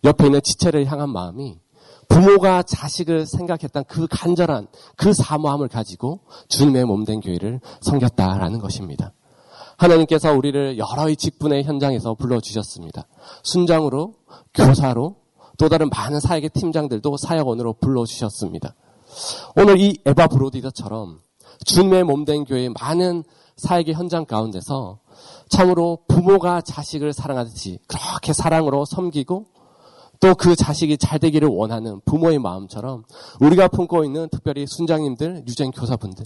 옆에 0.04 0.26
있는 0.26 0.42
지체를 0.44 0.86
향한 0.86 1.10
마음이 1.10 1.60
부모가 2.08 2.64
자식을 2.64 3.26
생각했던 3.26 3.84
그 3.88 4.08
간절한 4.10 4.68
그 4.96 5.14
사모함을 5.14 5.68
가지고 5.68 6.22
주님의 6.48 6.86
몸된 6.86 7.20
교회를 7.22 7.60
섬겼다라는 7.82 8.60
것입니다. 8.60 9.14
하나님께서 9.78 10.34
우리를 10.34 10.78
여러의 10.78 11.16
직분의 11.16 11.64
현장에서 11.64 12.16
불러주셨습니다. 12.16 13.08
순장으로, 13.44 14.16
교사로, 14.54 15.18
또 15.58 15.70
다른 15.70 15.90
많은 15.90 16.20
사역의 16.20 16.50
팀장들도 16.52 17.18
사역원으로 17.18 17.74
불러주셨습니다. 17.74 18.76
오늘 19.56 19.80
이 19.80 19.98
에바 20.06 20.28
브로디더처럼 20.28 21.20
주님의 21.66 22.04
몸된 22.04 22.46
교회의 22.46 22.70
많은 22.80 23.24
사역의 23.58 23.96
현장 23.96 24.26
가운데서 24.26 25.00
참으로 25.50 26.00
부모가 26.08 26.62
자식을 26.62 27.14
사랑하듯이 27.14 27.80
그렇게 27.88 28.34
사랑으로 28.34 28.86
섬기고 28.86 29.46
또 30.20 30.34
그 30.36 30.56
자식이 30.56 30.98
잘 30.98 31.20
되기를 31.20 31.48
원하는 31.48 32.00
부모의 32.06 32.40
마음처럼 32.40 33.04
우리가 33.40 33.68
품고 33.68 34.04
있는 34.04 34.30
특별히 34.30 34.66
순장님들, 34.68 35.44
유전 35.48 35.72
교사분들, 35.72 36.26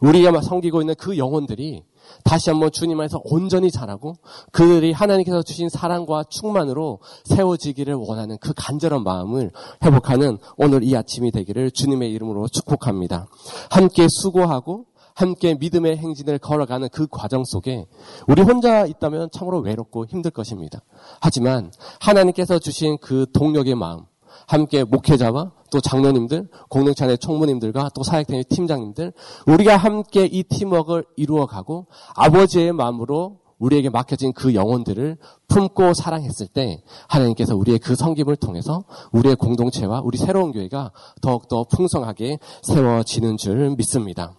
우리가 0.00 0.40
섬기고 0.40 0.82
있는 0.82 0.94
그 0.98 1.16
영혼들이 1.16 1.84
다시 2.24 2.50
한번 2.50 2.70
주님 2.70 3.00
안에서 3.00 3.20
온전히 3.24 3.70
자라고 3.70 4.16
그들이 4.52 4.92
하나님께서 4.92 5.42
주신 5.42 5.68
사랑과 5.68 6.24
충만으로 6.28 7.00
세워지기를 7.24 7.94
원하는 7.94 8.38
그 8.38 8.52
간절한 8.56 9.02
마음을 9.02 9.50
회복하는 9.84 10.38
오늘 10.56 10.84
이 10.84 10.96
아침이 10.96 11.32
되기를 11.32 11.72
주님의 11.72 12.12
이름으로 12.12 12.46
축복합니다. 12.48 13.26
함께 13.70 14.06
수고하고 14.08 14.86
함께 15.16 15.54
믿음의 15.54 15.96
행진을 15.96 16.38
걸어가는 16.38 16.90
그 16.92 17.06
과정 17.10 17.44
속에 17.44 17.86
우리 18.28 18.42
혼자 18.42 18.84
있다면 18.84 19.30
참으로 19.32 19.60
외롭고 19.60 20.04
힘들 20.04 20.30
것입니다. 20.30 20.82
하지만 21.20 21.72
하나님께서 22.00 22.58
주신 22.58 22.98
그 23.00 23.24
동력의 23.32 23.74
마음, 23.74 24.02
함께 24.46 24.84
목회자와 24.84 25.52
또 25.72 25.80
장로님들, 25.80 26.48
공동체 26.68 27.04
안의 27.04 27.18
총무님들과 27.18 27.90
또 27.94 28.02
사역팀의 28.02 28.44
팀장님들, 28.44 29.14
우리가 29.46 29.78
함께 29.78 30.26
이 30.26 30.42
팀워크를 30.42 31.04
이루어가고 31.16 31.86
아버지의 32.14 32.72
마음으로 32.72 33.38
우리에게 33.58 33.88
맡겨진 33.88 34.34
그 34.34 34.54
영혼들을 34.54 35.16
품고 35.48 35.94
사랑했을 35.94 36.46
때 36.48 36.82
하나님께서 37.08 37.56
우리의 37.56 37.78
그 37.78 37.96
성김을 37.96 38.36
통해서 38.36 38.84
우리의 39.12 39.36
공동체와 39.36 40.02
우리 40.04 40.18
새로운 40.18 40.52
교회가 40.52 40.92
더욱더 41.22 41.64
풍성하게 41.64 42.38
세워지는 42.60 43.38
줄 43.38 43.70
믿습니다. 43.76 44.34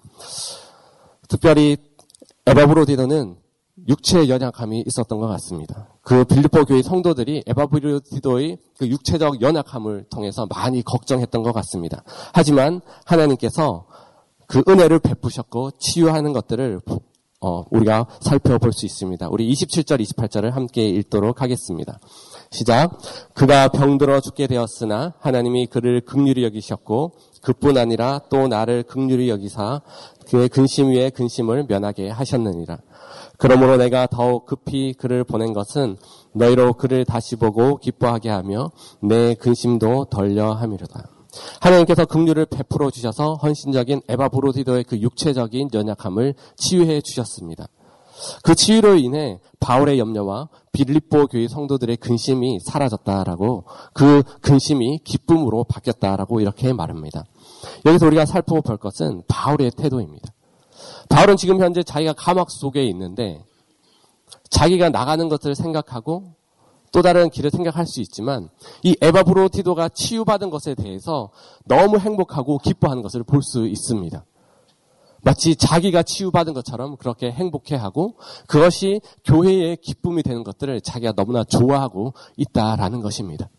특별히 1.27 1.77
에바브로디너는 2.45 3.37
육체의 3.87 4.29
연약함이 4.29 4.83
있었던 4.87 5.19
것 5.19 5.27
같습니다. 5.27 5.87
그 6.01 6.23
빌리포 6.23 6.65
교회 6.65 6.81
성도들이 6.81 7.43
에바브리오티도의 7.47 8.57
그 8.77 8.87
육체적 8.87 9.41
연약함을 9.41 10.05
통해서 10.09 10.47
많이 10.47 10.81
걱정했던 10.81 11.43
것 11.43 11.51
같습니다. 11.53 12.03
하지만 12.33 12.81
하나님께서 13.05 13.85
그 14.47 14.63
은혜를 14.67 14.99
베푸셨고 14.99 15.71
치유하는 15.79 16.33
것들을 16.33 16.81
어, 17.39 17.63
우리가 17.69 18.07
살펴볼 18.19 18.73
수 18.73 18.87
있습니다. 18.87 19.27
우리 19.29 19.51
27절, 19.51 20.01
28절을 20.01 20.51
함께 20.51 20.87
읽도록 20.89 21.41
하겠습니다. 21.41 21.99
시작. 22.49 22.97
그가 23.33 23.67
병들어 23.67 24.21
죽게 24.21 24.47
되었으나 24.47 25.13
하나님이 25.19 25.67
그를 25.67 26.01
극률히 26.01 26.43
여기셨고 26.43 27.13
그뿐 27.47 27.77
아니라 27.77 28.19
또 28.29 28.49
나를 28.49 28.83
극률히 28.83 29.29
여기사 29.29 29.79
그의 30.29 30.49
근심 30.49 30.89
위에 30.89 31.09
근심을 31.09 31.65
면하게 31.69 32.09
하셨느니라. 32.09 32.77
그러므로 33.37 33.77
내가 33.77 34.05
더욱 34.05 34.45
급히 34.45 34.91
그를 34.91 35.23
보낸 35.23 35.53
것은 35.53 35.95
너희로 36.33 36.73
그를 36.73 37.05
다시 37.05 37.37
보고 37.37 37.77
기뻐하게 37.77 38.27
하며 38.27 38.71
내 38.99 39.33
근심도 39.33 40.07
덜려 40.09 40.51
함이로다. 40.51 41.07
하나님께서 41.61 42.03
긍휼을 42.03 42.47
베풀어 42.47 42.91
주셔서 42.91 43.35
헌신적인 43.35 44.01
에바브로디도의 44.09 44.83
그 44.83 44.99
육체적인 44.99 45.69
연약함을 45.73 46.33
치유해 46.57 46.99
주셨습니다. 46.99 47.69
그 48.43 48.55
치유로 48.55 48.95
인해 48.95 49.39
바울의 49.59 49.99
염려와 49.99 50.49
빌립보 50.71 51.27
교회 51.27 51.47
성도들의 51.47 51.97
근심이 51.97 52.59
사라졌다라고 52.59 53.65
그 53.93 54.23
근심이 54.41 54.99
기쁨으로 55.03 55.63
바뀌었다라고 55.63 56.39
이렇게 56.39 56.73
말합니다. 56.73 57.23
여기서 57.87 58.05
우리가 58.07 58.25
살펴볼 58.25 58.77
것은 58.77 59.23
바울의 59.27 59.71
태도입니다. 59.71 60.33
바울은 61.09 61.37
지금 61.37 61.61
현재 61.61 61.83
자기가 61.83 62.13
감옥 62.13 62.51
속에 62.51 62.85
있는데 62.85 63.43
자기가 64.49 64.89
나가는 64.89 65.27
것을 65.29 65.55
생각하고 65.55 66.35
또 66.91 67.01
다른 67.01 67.29
길을 67.29 67.51
생각할 67.51 67.85
수 67.85 68.01
있지만 68.01 68.49
이 68.83 68.95
에바브로티도가 69.01 69.89
치유받은 69.89 70.49
것에 70.49 70.75
대해서 70.75 71.31
너무 71.65 71.97
행복하고 71.97 72.57
기뻐하는 72.59 73.01
것을 73.03 73.23
볼 73.23 73.41
수 73.41 73.67
있습니다. 73.67 74.25
마치 75.21 75.55
자기가 75.55 76.03
치유받은 76.03 76.53
것처럼 76.53 76.95
그렇게 76.95 77.31
행복해하고 77.31 78.15
그것이 78.47 79.01
교회의 79.25 79.77
기쁨이 79.77 80.23
되는 80.23 80.43
것들을 80.43 80.79
자기가 80.81 81.13
너무나 81.13 81.43
좋아하고 81.43 82.13
있다라는 82.37 83.01
것입니다. 83.01 83.49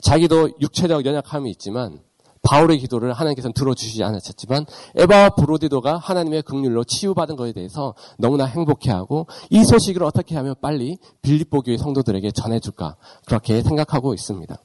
자기도 0.00 0.50
육체적 0.60 1.04
연약함이 1.04 1.50
있지만 1.50 2.00
바울의 2.42 2.78
기도를 2.78 3.12
하나님께서는 3.12 3.52
들어주시지 3.52 4.02
않으셨지만 4.02 4.64
에바 4.96 5.30
브로디도가 5.30 5.98
하나님의 5.98 6.42
긍휼로 6.42 6.84
치유받은 6.84 7.36
것에 7.36 7.52
대해서 7.52 7.94
너무나 8.18 8.44
행복해하고 8.44 9.26
이 9.50 9.64
소식을 9.64 10.02
어떻게 10.02 10.36
하면 10.36 10.54
빨리 10.60 10.98
빌립보 11.22 11.62
교회 11.62 11.76
성도들에게 11.76 12.30
전해줄까 12.30 12.96
그렇게 13.26 13.62
생각하고 13.62 14.14
있습니다. 14.14 14.56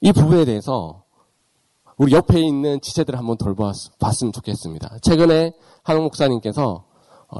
이 0.00 0.12
부분에 0.12 0.44
대해서 0.44 1.04
우리 1.96 2.12
옆에 2.12 2.40
있는 2.40 2.80
지체들을 2.80 3.18
한번 3.18 3.38
돌봐봤으면 3.38 4.32
좋겠습니다. 4.32 4.98
최근에 5.02 5.52
한옥 5.82 6.02
목사님께서 6.02 6.84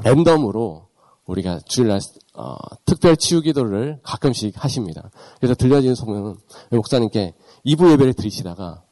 랜덤으로 0.05 0.87
우리가 1.27 1.61
주일날 1.67 2.01
어, 2.37 2.57
특별 2.85 3.17
치유 3.17 3.41
기도를 3.41 3.99
가끔씩 4.03 4.53
하십니다. 4.63 5.11
그래서 5.39 5.55
들려지는 5.55 5.95
소문은 5.95 6.37
목사님께 6.71 7.35
2부 7.65 7.91
예배를 7.93 8.15
드리시다가 8.15 8.83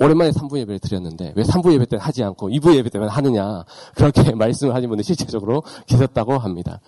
오랜만에 0.00 0.30
3부 0.30 0.58
예배를 0.58 0.78
드렸는데 0.78 1.34
왜 1.36 1.42
3부 1.42 1.74
예배 1.74 1.84
때는 1.84 2.02
하지 2.02 2.24
않고 2.24 2.48
2부 2.48 2.74
예배 2.74 2.88
때만 2.88 3.10
하느냐 3.10 3.64
그렇게 3.94 4.22
말씀을 4.34 4.74
하신 4.74 4.88
분들 4.88 5.04
실제적으로 5.04 5.62
계셨다고 5.86 6.38
합니다. 6.38 6.80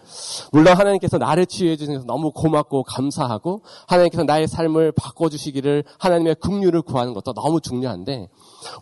물론 0.50 0.74
하나님께서 0.74 1.18
나를 1.18 1.44
치유해 1.44 1.76
주셔서 1.76 2.04
너무 2.06 2.32
고맙고 2.32 2.84
감사하고 2.84 3.62
하나님께서 3.86 4.24
나의 4.24 4.48
삶을 4.48 4.92
바꿔주시기를 4.92 5.84
하나님의 5.98 6.36
긍휼을 6.36 6.80
구하는 6.80 7.12
것도 7.12 7.34
너무 7.34 7.60
중요한데 7.60 8.28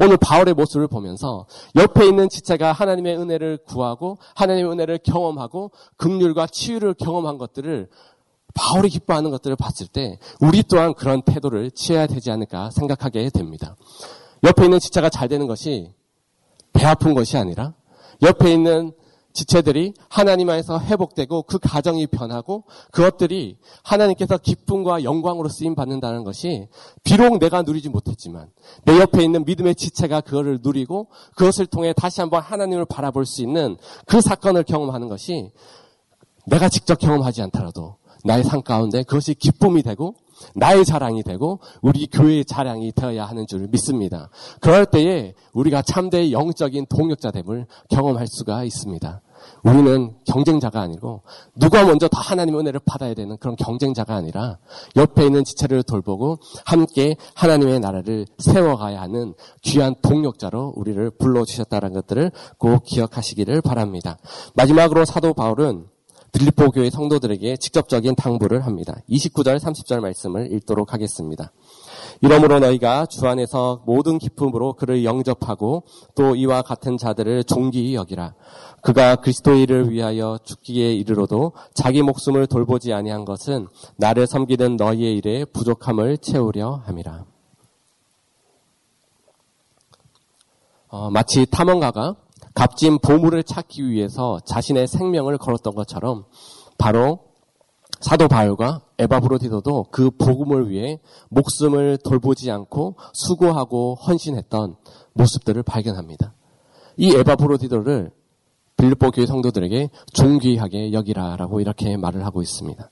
오늘 0.00 0.16
바울의 0.16 0.54
모습을 0.54 0.86
보면서 0.86 1.46
옆에 1.74 2.06
있는 2.06 2.28
지체가 2.28 2.70
하나님의 2.70 3.18
은혜를 3.18 3.58
구하고 3.66 4.18
하나님의 4.36 4.70
은혜를 4.70 5.00
경험하고 5.02 5.72
긍휼과 5.96 6.46
치유를 6.46 6.94
경험한 6.94 7.36
것들을 7.38 7.88
바울이 8.54 8.88
기뻐하는 8.88 9.30
것들을 9.30 9.56
봤을 9.56 9.86
때 9.86 10.18
우리 10.40 10.62
또한 10.62 10.94
그런 10.94 11.22
태도를 11.22 11.70
취해야 11.70 12.06
되지 12.06 12.30
않을까 12.30 12.70
생각하게 12.70 13.30
됩니다. 13.30 13.76
옆에 14.44 14.64
있는 14.64 14.79
지체가 14.79 15.11
잘 15.11 15.29
되는 15.29 15.46
것이 15.46 15.92
배 16.72 16.85
아픈 16.85 17.14
것이 17.14 17.37
아니라 17.37 17.74
옆에 18.22 18.53
있는 18.53 18.92
지체들이 19.33 19.94
하나님 20.09 20.50
안에서 20.50 20.81
회복되고 20.81 21.42
그 21.44 21.59
가정이 21.59 22.09
변하고 22.09 22.64
그것들이 22.90 23.59
하나님께서 23.85 24.38
기쁨과 24.38 25.05
영광으로 25.05 25.48
쓰임 25.48 25.74
받는다는 25.74 26.24
것이 26.24 26.68
비록 27.05 27.38
내가 27.38 27.62
누리지 27.62 27.90
못했지만 27.90 28.48
내 28.85 28.98
옆에 28.98 29.22
있는 29.22 29.44
믿음의 29.44 29.76
지체가 29.76 30.20
그거를 30.22 30.59
누리고 30.62 31.09
그것을 31.37 31.66
통해 31.66 31.92
다시 31.96 32.20
한번 32.20 32.42
하나님을 32.42 32.87
바라볼 32.87 33.24
수 33.24 33.42
있는 33.42 33.76
그 34.07 34.20
사건을 34.20 34.64
경험하는 34.64 35.09
것이 35.09 35.53
내가 36.46 36.68
직접 36.68 36.98
경험하지 36.98 37.42
않더라도 37.42 37.96
나의 38.24 38.44
삶 38.44 38.62
가운데 38.62 39.03
그것이 39.03 39.35
기쁨이 39.35 39.83
되고 39.83 40.14
나의 40.55 40.85
자랑이 40.85 41.22
되고 41.22 41.61
우리 41.83 42.07
교회의 42.07 42.44
자랑이 42.44 42.92
되어야 42.92 43.24
하는 43.24 43.46
줄 43.46 43.68
믿습니다. 43.68 44.31
그럴 44.61 44.87
때에 44.87 45.35
우리가 45.53 45.83
참된 45.83 46.31
영적인 46.33 46.87
동역자됨을 46.88 47.66
경험할 47.88 48.26
수가 48.26 48.64
있습니다. 48.64 49.22
우리는 49.62 50.14
경쟁자가 50.26 50.81
아니고 50.81 51.22
누가 51.55 51.85
먼저 51.85 52.09
더 52.09 52.20
하나님의 52.20 52.61
은혜를 52.61 52.81
받아야 52.85 53.14
되는 53.14 53.37
그런 53.38 53.57
경쟁자가 53.57 54.14
아니라 54.14 54.59
옆에 54.96 55.24
있는 55.24 55.44
지체를 55.44 55.83
돌보고 55.83 56.38
함께 56.64 57.16
하나님의 57.35 57.81
나라를 57.81 58.26
세워가야 58.38 59.00
하는 59.00 59.35
귀한 59.62 59.94
동력자로 60.03 60.74
우리를 60.76 61.11
불러주셨다는 61.18 61.92
것들을 61.92 62.33
꼭 62.59 62.85
기억하시기를 62.85 63.62
바랍니다. 63.62 64.18
마지막으로 64.55 65.05
사도 65.05 65.35
바울은 65.35 65.87
빌립보 66.32 66.70
교회 66.70 66.90
성도들에게 66.90 67.56
직접적인 67.56 68.14
당부를 68.14 68.64
합니다. 68.64 68.96
29절 69.08 69.58
30절 69.58 70.00
말씀을 70.00 70.52
읽도록 70.52 70.92
하겠습니다. 70.92 71.52
이러므로 72.22 72.60
너희가 72.60 73.06
주 73.06 73.26
안에서 73.26 73.82
모든 73.86 74.18
기쁨으로 74.18 74.74
그를 74.74 75.04
영접하고 75.04 75.84
또 76.14 76.36
이와 76.36 76.62
같은 76.62 76.98
자들을 76.98 77.44
존귀히 77.44 77.94
여기라. 77.94 78.34
그가 78.82 79.16
그리스도의 79.16 79.62
일을 79.62 79.90
위하여 79.90 80.38
죽기에 80.44 80.94
이르러도 80.94 81.52
자기 81.74 82.02
목숨을 82.02 82.46
돌보지 82.46 82.92
아니한 82.92 83.24
것은 83.24 83.68
나를 83.96 84.26
섬기는 84.26 84.76
너희의 84.76 85.16
일에 85.16 85.44
부족함을 85.46 86.18
채우려 86.18 86.82
함이라. 86.84 87.24
어, 90.88 91.10
마치 91.10 91.46
탐험가가 91.46 92.16
값진 92.54 92.98
보물을 92.98 93.42
찾기 93.42 93.88
위해서 93.88 94.40
자신의 94.44 94.88
생명을 94.88 95.38
걸었던 95.38 95.74
것처럼 95.74 96.24
바로 96.78 97.30
사도 98.00 98.28
바울과 98.28 98.82
에바브로디도도 98.98 99.86
그 99.90 100.10
복음을 100.10 100.70
위해 100.70 101.00
목숨을 101.28 101.98
돌보지 101.98 102.50
않고 102.50 102.96
수고하고 103.12 103.96
헌신했던 103.96 104.76
모습들을 105.12 105.62
발견합니다. 105.62 106.34
이 106.96 107.14
에바브로디도를 107.14 108.10
빌립보 108.76 109.10
교회 109.10 109.26
성도들에게 109.26 109.90
존귀하게 110.14 110.92
여기라라고 110.92 111.60
이렇게 111.60 111.96
말을 111.98 112.24
하고 112.24 112.40
있습니다. 112.40 112.90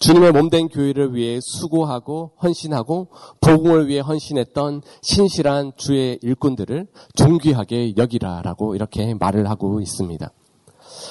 주님의 0.00 0.32
몸된 0.32 0.68
교회를 0.68 1.14
위해 1.14 1.38
수고하고 1.40 2.32
헌신하고 2.42 3.08
복음을 3.40 3.88
위해 3.88 4.00
헌신했던 4.00 4.82
신실한 5.02 5.72
주의 5.76 6.18
일꾼들을 6.22 6.86
존귀하게 7.14 7.94
여기라라고 7.96 8.74
이렇게 8.74 9.14
말을 9.14 9.48
하고 9.48 9.80
있습니다. 9.80 10.30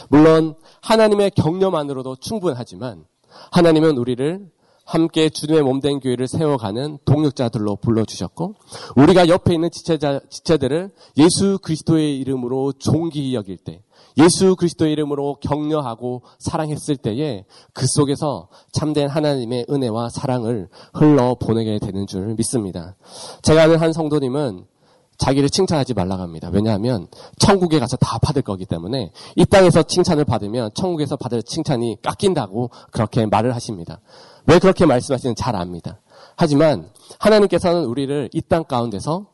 물론 0.09 0.55
하나님의 0.81 1.31
격려만으로도 1.31 2.17
충분하지만 2.17 3.05
하나님은 3.51 3.97
우리를 3.97 4.49
함께 4.87 5.27
주님의 5.29 5.63
몸된 5.63 5.99
교회를 5.99 6.29
세워가는 6.29 6.99
동력자들로 7.03 7.75
불러주셨고 7.75 8.55
우리가 8.95 9.27
옆에 9.27 9.53
있는 9.53 9.69
지체자, 9.69 10.21
지체들을 10.29 10.91
예수 11.17 11.59
그리스도의 11.61 12.17
이름으로 12.19 12.71
존귀히 12.71 13.35
여길 13.35 13.57
때 13.57 13.81
예수 14.17 14.55
그리스도의 14.55 14.93
이름으로 14.93 15.39
격려하고 15.41 16.23
사랑했을 16.39 16.95
때에 16.95 17.43
그 17.73 17.85
속에서 17.85 18.47
참된 18.71 19.09
하나님의 19.09 19.65
은혜와 19.69 20.09
사랑을 20.09 20.69
흘러 20.93 21.35
보내게 21.35 21.79
되는 21.79 22.07
줄 22.07 22.33
믿습니다. 22.35 22.95
제가 23.41 23.63
아는 23.63 23.77
한 23.79 23.91
성도님은 23.91 24.65
자기를 25.17 25.49
칭찬하지 25.49 25.93
말라고 25.93 26.21
합니다. 26.21 26.49
왜냐하면 26.51 27.07
천국에 27.39 27.79
가서 27.79 27.97
다 27.97 28.17
받을 28.19 28.41
거기 28.41 28.65
때문에 28.65 29.11
이 29.35 29.45
땅에서 29.45 29.83
칭찬을 29.83 30.25
받으면 30.25 30.69
천국에서 30.75 31.15
받을 31.17 31.41
칭찬이 31.43 31.97
깎인다고 32.01 32.69
그렇게 32.91 33.25
말을 33.25 33.55
하십니다. 33.55 33.99
왜 34.45 34.59
그렇게 34.59 34.85
말씀하시는지 34.85 35.41
잘 35.41 35.55
압니다. 35.55 35.99
하지만 36.35 36.89
하나님께서는 37.19 37.85
우리를 37.85 38.29
이 38.33 38.41
땅 38.41 38.63
가운데서 38.63 39.27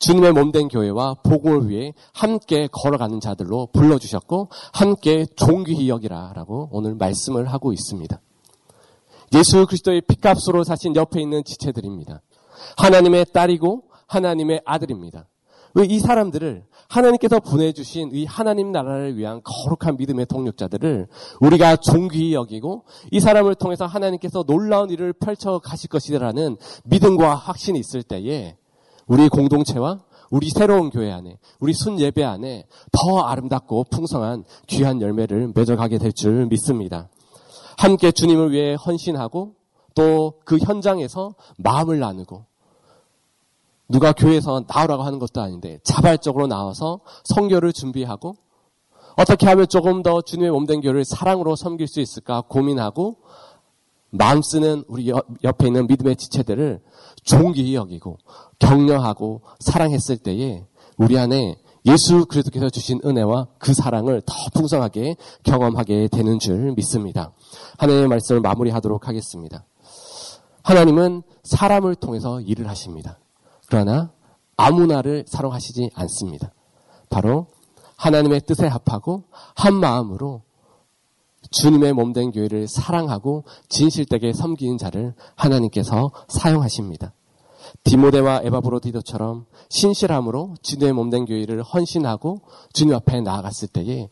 주님의 0.00 0.32
몸된 0.32 0.68
교회와 0.68 1.14
복음을 1.24 1.68
위해 1.68 1.92
함께 2.12 2.68
걸어가는 2.70 3.20
자들로 3.20 3.68
불러주셨고 3.72 4.48
함께 4.72 5.26
존귀히 5.36 5.88
여기라라고 5.88 6.68
오늘 6.72 6.94
말씀을 6.94 7.46
하고 7.46 7.72
있습니다. 7.72 8.20
예수 9.34 9.66
그리스도의 9.66 10.02
피값으로 10.02 10.64
사신 10.64 10.94
옆에 10.96 11.20
있는 11.20 11.42
지체들입니다. 11.44 12.22
하나님의 12.76 13.26
딸이고 13.32 13.82
하나님의 14.08 14.62
아들입니다. 14.64 15.28
이 15.88 16.00
사람들을 16.00 16.64
하나님께서 16.88 17.38
보내주신 17.40 18.10
이 18.12 18.24
하나님 18.24 18.72
나라를 18.72 19.16
위한 19.16 19.42
거룩한 19.44 19.96
믿음의 19.96 20.26
동력자들을 20.26 21.06
우리가 21.40 21.76
존귀히 21.76 22.34
여기고 22.34 22.84
이 23.12 23.20
사람을 23.20 23.54
통해서 23.54 23.86
하나님께서 23.86 24.42
놀라운 24.42 24.90
일을 24.90 25.12
펼쳐 25.12 25.60
가실 25.62 25.88
것이라는 25.90 26.56
믿음과 26.84 27.34
확신이 27.36 27.78
있을 27.78 28.02
때에 28.02 28.56
우리 29.06 29.28
공동체와 29.28 30.00
우리 30.30 30.50
새로운 30.50 30.90
교회 30.90 31.10
안에, 31.10 31.38
우리 31.60 31.72
순 31.72 31.98
예배 31.98 32.22
안에 32.24 32.66
더 32.92 33.20
아름답고 33.20 33.84
풍성한 33.90 34.44
귀한 34.66 35.00
열매를 35.00 35.52
맺어가게 35.54 35.98
될 35.98 36.12
줄 36.12 36.46
믿습니다. 36.46 37.08
함께 37.78 38.10
주님을 38.10 38.50
위해 38.52 38.74
헌신하고 38.74 39.54
또 39.94 40.40
그 40.44 40.58
현장에서 40.58 41.34
마음을 41.58 41.98
나누고 42.00 42.44
누가 43.88 44.12
교회에서 44.12 44.64
나오라고 44.68 45.02
하는 45.02 45.18
것도 45.18 45.40
아닌데 45.40 45.78
자발적으로 45.82 46.46
나와서 46.46 47.00
성교를 47.24 47.72
준비하고 47.72 48.36
어떻게 49.16 49.46
하면 49.46 49.66
조금 49.68 50.02
더 50.02 50.20
주님의 50.20 50.50
몸된 50.52 50.80
교회를 50.80 51.04
사랑으로 51.04 51.56
섬길 51.56 51.88
수 51.88 52.00
있을까 52.00 52.42
고민하고 52.42 53.16
마음 54.10 54.42
쓰는 54.42 54.84
우리 54.88 55.12
옆에 55.42 55.66
있는 55.66 55.86
믿음의 55.86 56.16
지체들을 56.16 56.80
존귀히 57.24 57.74
여기고 57.74 58.18
격려하고 58.58 59.42
사랑했을 59.60 60.18
때에 60.18 60.64
우리 60.96 61.18
안에 61.18 61.56
예수 61.86 62.26
그리스도께서 62.26 62.70
주신 62.70 63.00
은혜와 63.04 63.48
그 63.58 63.72
사랑을 63.72 64.22
더 64.24 64.34
풍성하게 64.54 65.16
경험하게 65.42 66.08
되는 66.08 66.38
줄 66.38 66.72
믿습니다. 66.72 67.32
하나님의 67.78 68.08
말씀을 68.08 68.40
마무리하도록 68.40 69.08
하겠습니다. 69.08 69.64
하나님은 70.62 71.22
사람을 71.44 71.94
통해서 71.94 72.40
일을 72.40 72.68
하십니다. 72.68 73.18
그러나 73.68 74.12
아무나를 74.56 75.24
사랑하시지 75.28 75.90
않습니다. 75.94 76.52
바로 77.10 77.46
하나님의 77.96 78.40
뜻에 78.40 78.66
합하고 78.66 79.24
한 79.54 79.74
마음으로 79.74 80.42
주님의 81.50 81.92
몸된 81.92 82.32
교회를 82.32 82.66
사랑하고 82.68 83.44
진실되게 83.68 84.32
섬기는 84.32 84.78
자를 84.78 85.14
하나님께서 85.36 86.10
사용하십니다. 86.28 87.12
디모데와 87.84 88.42
에바브로디도처럼 88.44 89.46
신실함으로 89.68 90.54
주님의 90.62 90.92
몸된 90.92 91.26
교회를 91.26 91.62
헌신하고 91.62 92.40
주님 92.72 92.94
앞에 92.94 93.20
나아갔을 93.20 93.68
때에 93.68 94.08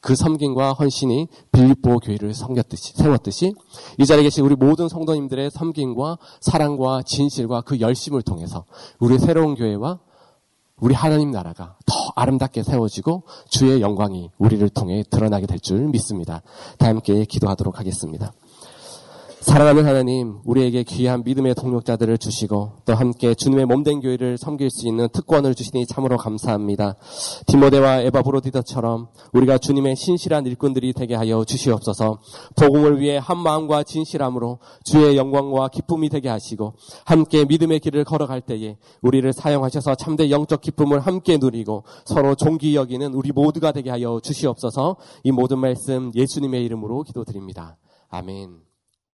그 0.00 0.14
섬김과 0.14 0.74
헌신이 0.74 1.28
빌립보 1.52 1.98
교회를 1.98 2.34
섬겼듯이 2.34 2.94
세웠듯이 2.94 3.52
이 3.98 4.06
자리에 4.06 4.22
계신 4.22 4.44
우리 4.44 4.54
모든 4.54 4.88
성도님들의 4.88 5.50
섬김과 5.50 6.18
사랑과 6.40 7.02
진실과 7.02 7.62
그 7.62 7.80
열심을 7.80 8.22
통해서 8.22 8.64
우리 9.00 9.18
새로운 9.18 9.54
교회와 9.54 9.98
우리 10.80 10.94
하나님 10.94 11.32
나라가 11.32 11.76
더 11.86 11.94
아름답게 12.14 12.62
세워지고 12.62 13.24
주의 13.50 13.80
영광이 13.80 14.30
우리를 14.38 14.68
통해 14.70 15.02
드러나게 15.10 15.46
될 15.46 15.58
줄 15.58 15.88
믿습니다. 15.88 16.42
다 16.78 16.86
함께 16.86 17.24
기도하도록 17.24 17.78
하겠습니다. 17.80 18.32
사랑하는 19.40 19.86
하나님, 19.86 20.40
우리에게 20.44 20.82
귀한 20.82 21.22
믿음의 21.24 21.54
동력자들을 21.54 22.18
주시고 22.18 22.72
또 22.84 22.94
함께 22.94 23.34
주님의 23.34 23.66
몸된 23.66 24.00
교회를 24.00 24.36
섬길 24.36 24.68
수 24.68 24.88
있는 24.88 25.08
특권을 25.12 25.54
주시니 25.54 25.86
참으로 25.86 26.16
감사합니다. 26.16 26.96
디모데와 27.46 28.00
에바 28.00 28.22
브로디더처럼 28.22 29.08
우리가 29.32 29.58
주님의 29.58 29.94
신실한 29.94 30.44
일꾼들이 30.46 30.92
되게 30.92 31.14
하여 31.14 31.44
주시옵소서. 31.44 32.20
복음을 32.56 33.00
위해 33.00 33.16
한 33.16 33.38
마음과 33.38 33.84
진실함으로 33.84 34.58
주의 34.84 35.16
영광과 35.16 35.68
기쁨이 35.68 36.08
되게 36.08 36.28
하시고 36.28 36.74
함께 37.04 37.44
믿음의 37.44 37.78
길을 37.78 38.04
걸어갈 38.04 38.40
때에 38.40 38.76
우리를 39.02 39.32
사용하셔서 39.32 39.94
참된 39.94 40.30
영적 40.30 40.60
기쁨을 40.60 40.98
함께 40.98 41.38
누리고 41.38 41.84
서로 42.04 42.34
존귀 42.34 42.74
여기는 42.74 43.14
우리 43.14 43.30
모두가 43.30 43.70
되게 43.70 43.90
하여 43.90 44.18
주시옵소서. 44.20 44.96
이 45.22 45.30
모든 45.30 45.58
말씀 45.58 46.10
예수님의 46.14 46.64
이름으로 46.64 47.04
기도드립니다. 47.04 47.76
아멘. 48.10 48.67